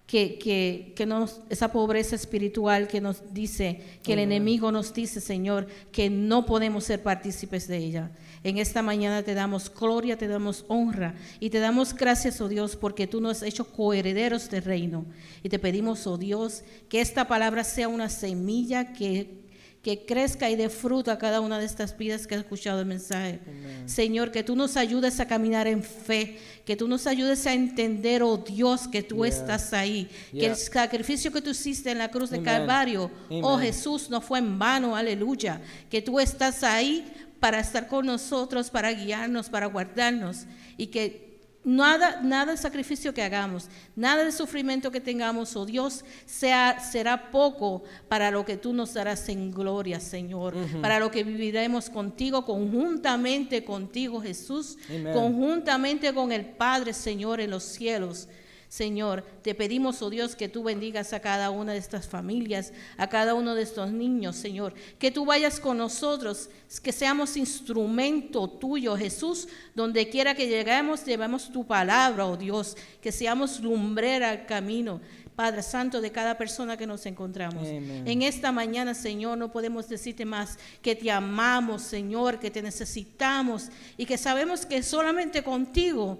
que, 0.08 0.38
que, 0.38 0.94
que 0.96 1.04
nos, 1.04 1.42
esa 1.50 1.70
pobreza 1.70 2.16
espiritual 2.16 2.88
que 2.88 3.02
nos 3.02 3.34
dice, 3.34 3.82
que 4.02 4.14
el 4.14 4.20
enemigo 4.20 4.72
nos 4.72 4.94
dice, 4.94 5.20
Señor, 5.20 5.66
que 5.92 6.08
no 6.08 6.46
podemos 6.46 6.84
ser 6.84 7.02
partícipes 7.02 7.68
de 7.68 7.76
ella. 7.76 8.10
En 8.42 8.56
esta 8.56 8.80
mañana 8.80 9.22
te 9.22 9.34
damos 9.34 9.70
gloria, 9.72 10.16
te 10.16 10.26
damos 10.26 10.64
honra 10.68 11.14
y 11.40 11.50
te 11.50 11.58
damos 11.58 11.94
gracias, 11.94 12.40
oh 12.40 12.48
Dios, 12.48 12.74
porque 12.74 13.06
tú 13.06 13.20
nos 13.20 13.38
has 13.38 13.42
hecho 13.42 13.70
coherederos 13.70 14.48
del 14.48 14.64
reino. 14.64 15.04
Y 15.42 15.50
te 15.50 15.58
pedimos, 15.58 16.06
oh 16.06 16.16
Dios, 16.16 16.64
que 16.88 17.02
esta 17.02 17.28
palabra 17.28 17.62
sea 17.62 17.88
una 17.88 18.08
semilla 18.08 18.94
que 18.94 19.47
que 19.82 20.04
crezca 20.04 20.50
y 20.50 20.56
dé 20.56 20.68
fruto 20.68 21.10
a 21.10 21.18
cada 21.18 21.40
una 21.40 21.58
de 21.58 21.64
estas 21.64 21.96
vidas 21.96 22.26
que 22.26 22.34
ha 22.34 22.38
escuchado 22.38 22.80
el 22.80 22.86
mensaje. 22.86 23.40
Señor, 23.86 24.32
que 24.32 24.42
tú 24.42 24.56
nos 24.56 24.76
ayudes 24.76 25.20
a 25.20 25.26
caminar 25.28 25.66
en 25.66 25.82
fe, 25.82 26.38
que 26.64 26.76
tú 26.76 26.88
nos 26.88 27.06
ayudes 27.06 27.46
a 27.46 27.54
entender, 27.54 28.22
oh 28.22 28.36
Dios, 28.38 28.88
que 28.88 29.02
tú 29.02 29.24
Yeah. 29.24 29.28
estás 29.28 29.72
ahí, 29.72 30.08
que 30.32 30.46
el 30.46 30.56
sacrificio 30.56 31.30
que 31.32 31.40
tú 31.40 31.50
hiciste 31.50 31.90
en 31.90 31.98
la 31.98 32.10
cruz 32.10 32.30
de 32.30 32.38
Amen. 32.38 32.44
Calvario, 32.44 33.10
oh. 33.30 33.58
Jesús, 33.58 34.10
no 34.10 34.20
fue 34.20 34.40
en 34.40 34.58
vano, 34.58 34.96
aleluya, 34.96 35.60
que 35.88 36.02
tú 36.02 36.18
estás 36.18 36.62
ahí 36.64 37.10
para 37.40 37.60
estar 37.60 37.86
con 37.86 38.04
nosotros, 38.06 38.70
para 38.70 38.92
guiarnos, 38.92 39.48
para 39.48 39.66
guardarnos 39.66 40.44
y 40.76 40.88
que 40.88 41.27
Nada, 41.68 42.22
nada 42.22 42.52
de 42.52 42.56
sacrificio 42.56 43.12
que 43.12 43.22
hagamos, 43.22 43.68
nada 43.94 44.24
de 44.24 44.32
sufrimiento 44.32 44.90
que 44.90 45.02
tengamos, 45.02 45.54
oh 45.54 45.66
Dios, 45.66 46.02
sea, 46.24 46.80
será 46.80 47.30
poco 47.30 47.82
para 48.08 48.30
lo 48.30 48.46
que 48.46 48.56
tú 48.56 48.72
nos 48.72 48.94
darás 48.94 49.28
en 49.28 49.50
gloria, 49.50 50.00
Señor, 50.00 50.54
para 50.80 50.98
lo 50.98 51.10
que 51.10 51.24
viviremos 51.24 51.90
contigo, 51.90 52.46
conjuntamente 52.46 53.64
contigo, 53.64 54.22
Jesús, 54.22 54.78
Amen. 54.88 55.12
conjuntamente 55.12 56.14
con 56.14 56.32
el 56.32 56.46
Padre, 56.46 56.94
Señor, 56.94 57.38
en 57.38 57.50
los 57.50 57.64
cielos. 57.64 58.28
Señor, 58.68 59.24
te 59.42 59.54
pedimos, 59.54 60.02
oh 60.02 60.10
Dios, 60.10 60.36
que 60.36 60.48
tú 60.48 60.62
bendigas 60.62 61.14
a 61.14 61.20
cada 61.20 61.50
una 61.50 61.72
de 61.72 61.78
estas 61.78 62.06
familias, 62.06 62.74
a 62.98 63.08
cada 63.08 63.32
uno 63.32 63.54
de 63.54 63.62
estos 63.62 63.90
niños, 63.90 64.36
Señor. 64.36 64.74
Que 64.98 65.10
tú 65.10 65.24
vayas 65.24 65.58
con 65.58 65.78
nosotros, 65.78 66.50
que 66.82 66.92
seamos 66.92 67.38
instrumento 67.38 68.46
tuyo, 68.46 68.94
Jesús. 68.94 69.48
Donde 69.74 70.10
quiera 70.10 70.34
que 70.34 70.48
lleguemos, 70.48 71.06
llevemos 71.06 71.50
tu 71.50 71.66
palabra, 71.66 72.26
oh 72.26 72.36
Dios. 72.36 72.76
Que 73.00 73.10
seamos 73.10 73.60
lumbrera 73.60 74.30
al 74.30 74.44
camino. 74.44 75.00
Padre 75.34 75.62
Santo, 75.62 76.02
de 76.02 76.10
cada 76.10 76.36
persona 76.36 76.76
que 76.76 76.86
nos 76.86 77.06
encontramos. 77.06 77.66
Amen. 77.66 78.06
En 78.06 78.22
esta 78.22 78.52
mañana, 78.52 78.92
Señor, 78.92 79.38
no 79.38 79.50
podemos 79.50 79.88
decirte 79.88 80.26
más 80.26 80.58
que 80.82 80.94
te 80.94 81.10
amamos, 81.10 81.82
Señor, 81.82 82.38
que 82.38 82.50
te 82.50 82.60
necesitamos 82.60 83.68
y 83.96 84.04
que 84.04 84.18
sabemos 84.18 84.66
que 84.66 84.82
solamente 84.82 85.42
contigo 85.42 86.18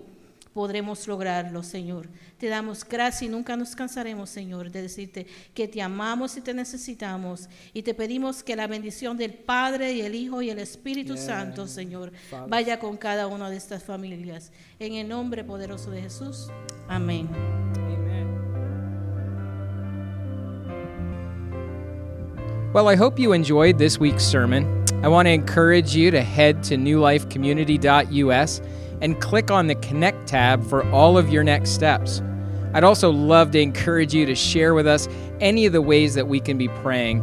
podremos 0.59 1.07
lograrlo, 1.07 1.63
Señor. 1.63 2.09
Te 2.37 2.49
damos 2.49 2.85
gracias 2.85 3.23
y 3.23 3.29
nunca 3.29 3.57
nos 3.57 3.77
cansaremos, 3.77 4.29
Señor, 4.29 4.73
de 4.73 4.83
decirte 4.83 5.25
que 5.55 5.69
te 5.69 5.81
amamos 5.81 6.37
y 6.37 6.41
te 6.41 6.53
necesitamos. 6.53 7.49
Y 7.73 7.83
te 7.83 7.95
pedimos 7.95 8.43
que 8.43 8.57
la 8.57 8.67
bendición 8.67 9.17
del 9.17 9.35
Padre 9.35 9.93
y 9.93 10.01
el 10.01 10.17
Hijo 10.17 10.43
y 10.43 10.51
el 10.51 10.59
Espíritu 10.59 11.17
Santo, 11.17 11.69
Señor, 11.69 12.11
Father. 12.29 12.51
vaya 12.51 12.81
con 12.81 12.97
cada 12.97 13.29
una 13.29 13.49
de 13.51 13.57
estas 13.57 13.85
familias. 13.85 14.51
En 14.81 14.95
el 14.95 15.07
nombre 15.07 15.45
poderoso 15.45 15.93
de 15.93 16.03
Jesús. 16.03 16.49
Amén. 16.89 17.29
Amen. 17.77 18.27
Well, 22.75 22.89
I 22.89 22.97
hope 22.97 23.21
you 23.21 23.33
enjoyed 23.33 23.79
this 23.79 24.01
week's 24.01 24.25
sermon. 24.25 24.67
I 25.05 25.07
want 25.07 25.27
to 25.27 25.33
encourage 25.33 25.95
you 25.95 26.11
to 26.11 26.21
head 26.21 26.65
to 26.65 26.77
newlifecommunity.us 26.77 28.61
and 29.01 29.21
click 29.21 29.51
on 29.51 29.67
the 29.67 29.75
Connect 29.77 30.27
tab 30.27 30.65
for 30.65 30.89
all 30.91 31.17
of 31.19 31.31
your 31.31 31.45
next 31.45 31.71
steps. 31.71 32.23
I'd 32.75 32.85
also 32.85 33.11
love 33.11 33.51
to 33.53 33.61
encourage 33.61 34.15
you 34.15 34.27
to 34.27 34.35
share 34.35 34.75
with 34.75 34.87
us 34.87 35.09
any 35.41 35.67
of 35.67 35.73
the 35.73 35.83
ways 35.83 36.15
that 36.15 36.29
we 36.29 36.41
can 36.41 36.59
be 36.59 36.69
praying 36.69 37.21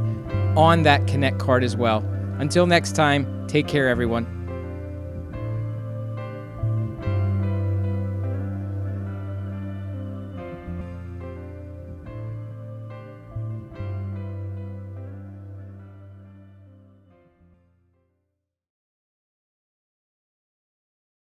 on 0.58 0.84
that 0.84 1.06
Connect 1.08 1.38
card 1.38 1.64
as 1.64 1.76
well. 1.76 2.00
Until 2.40 2.66
next 2.66 2.94
time, 2.94 3.48
take 3.48 3.68
care, 3.68 3.88
everyone. 3.88 4.35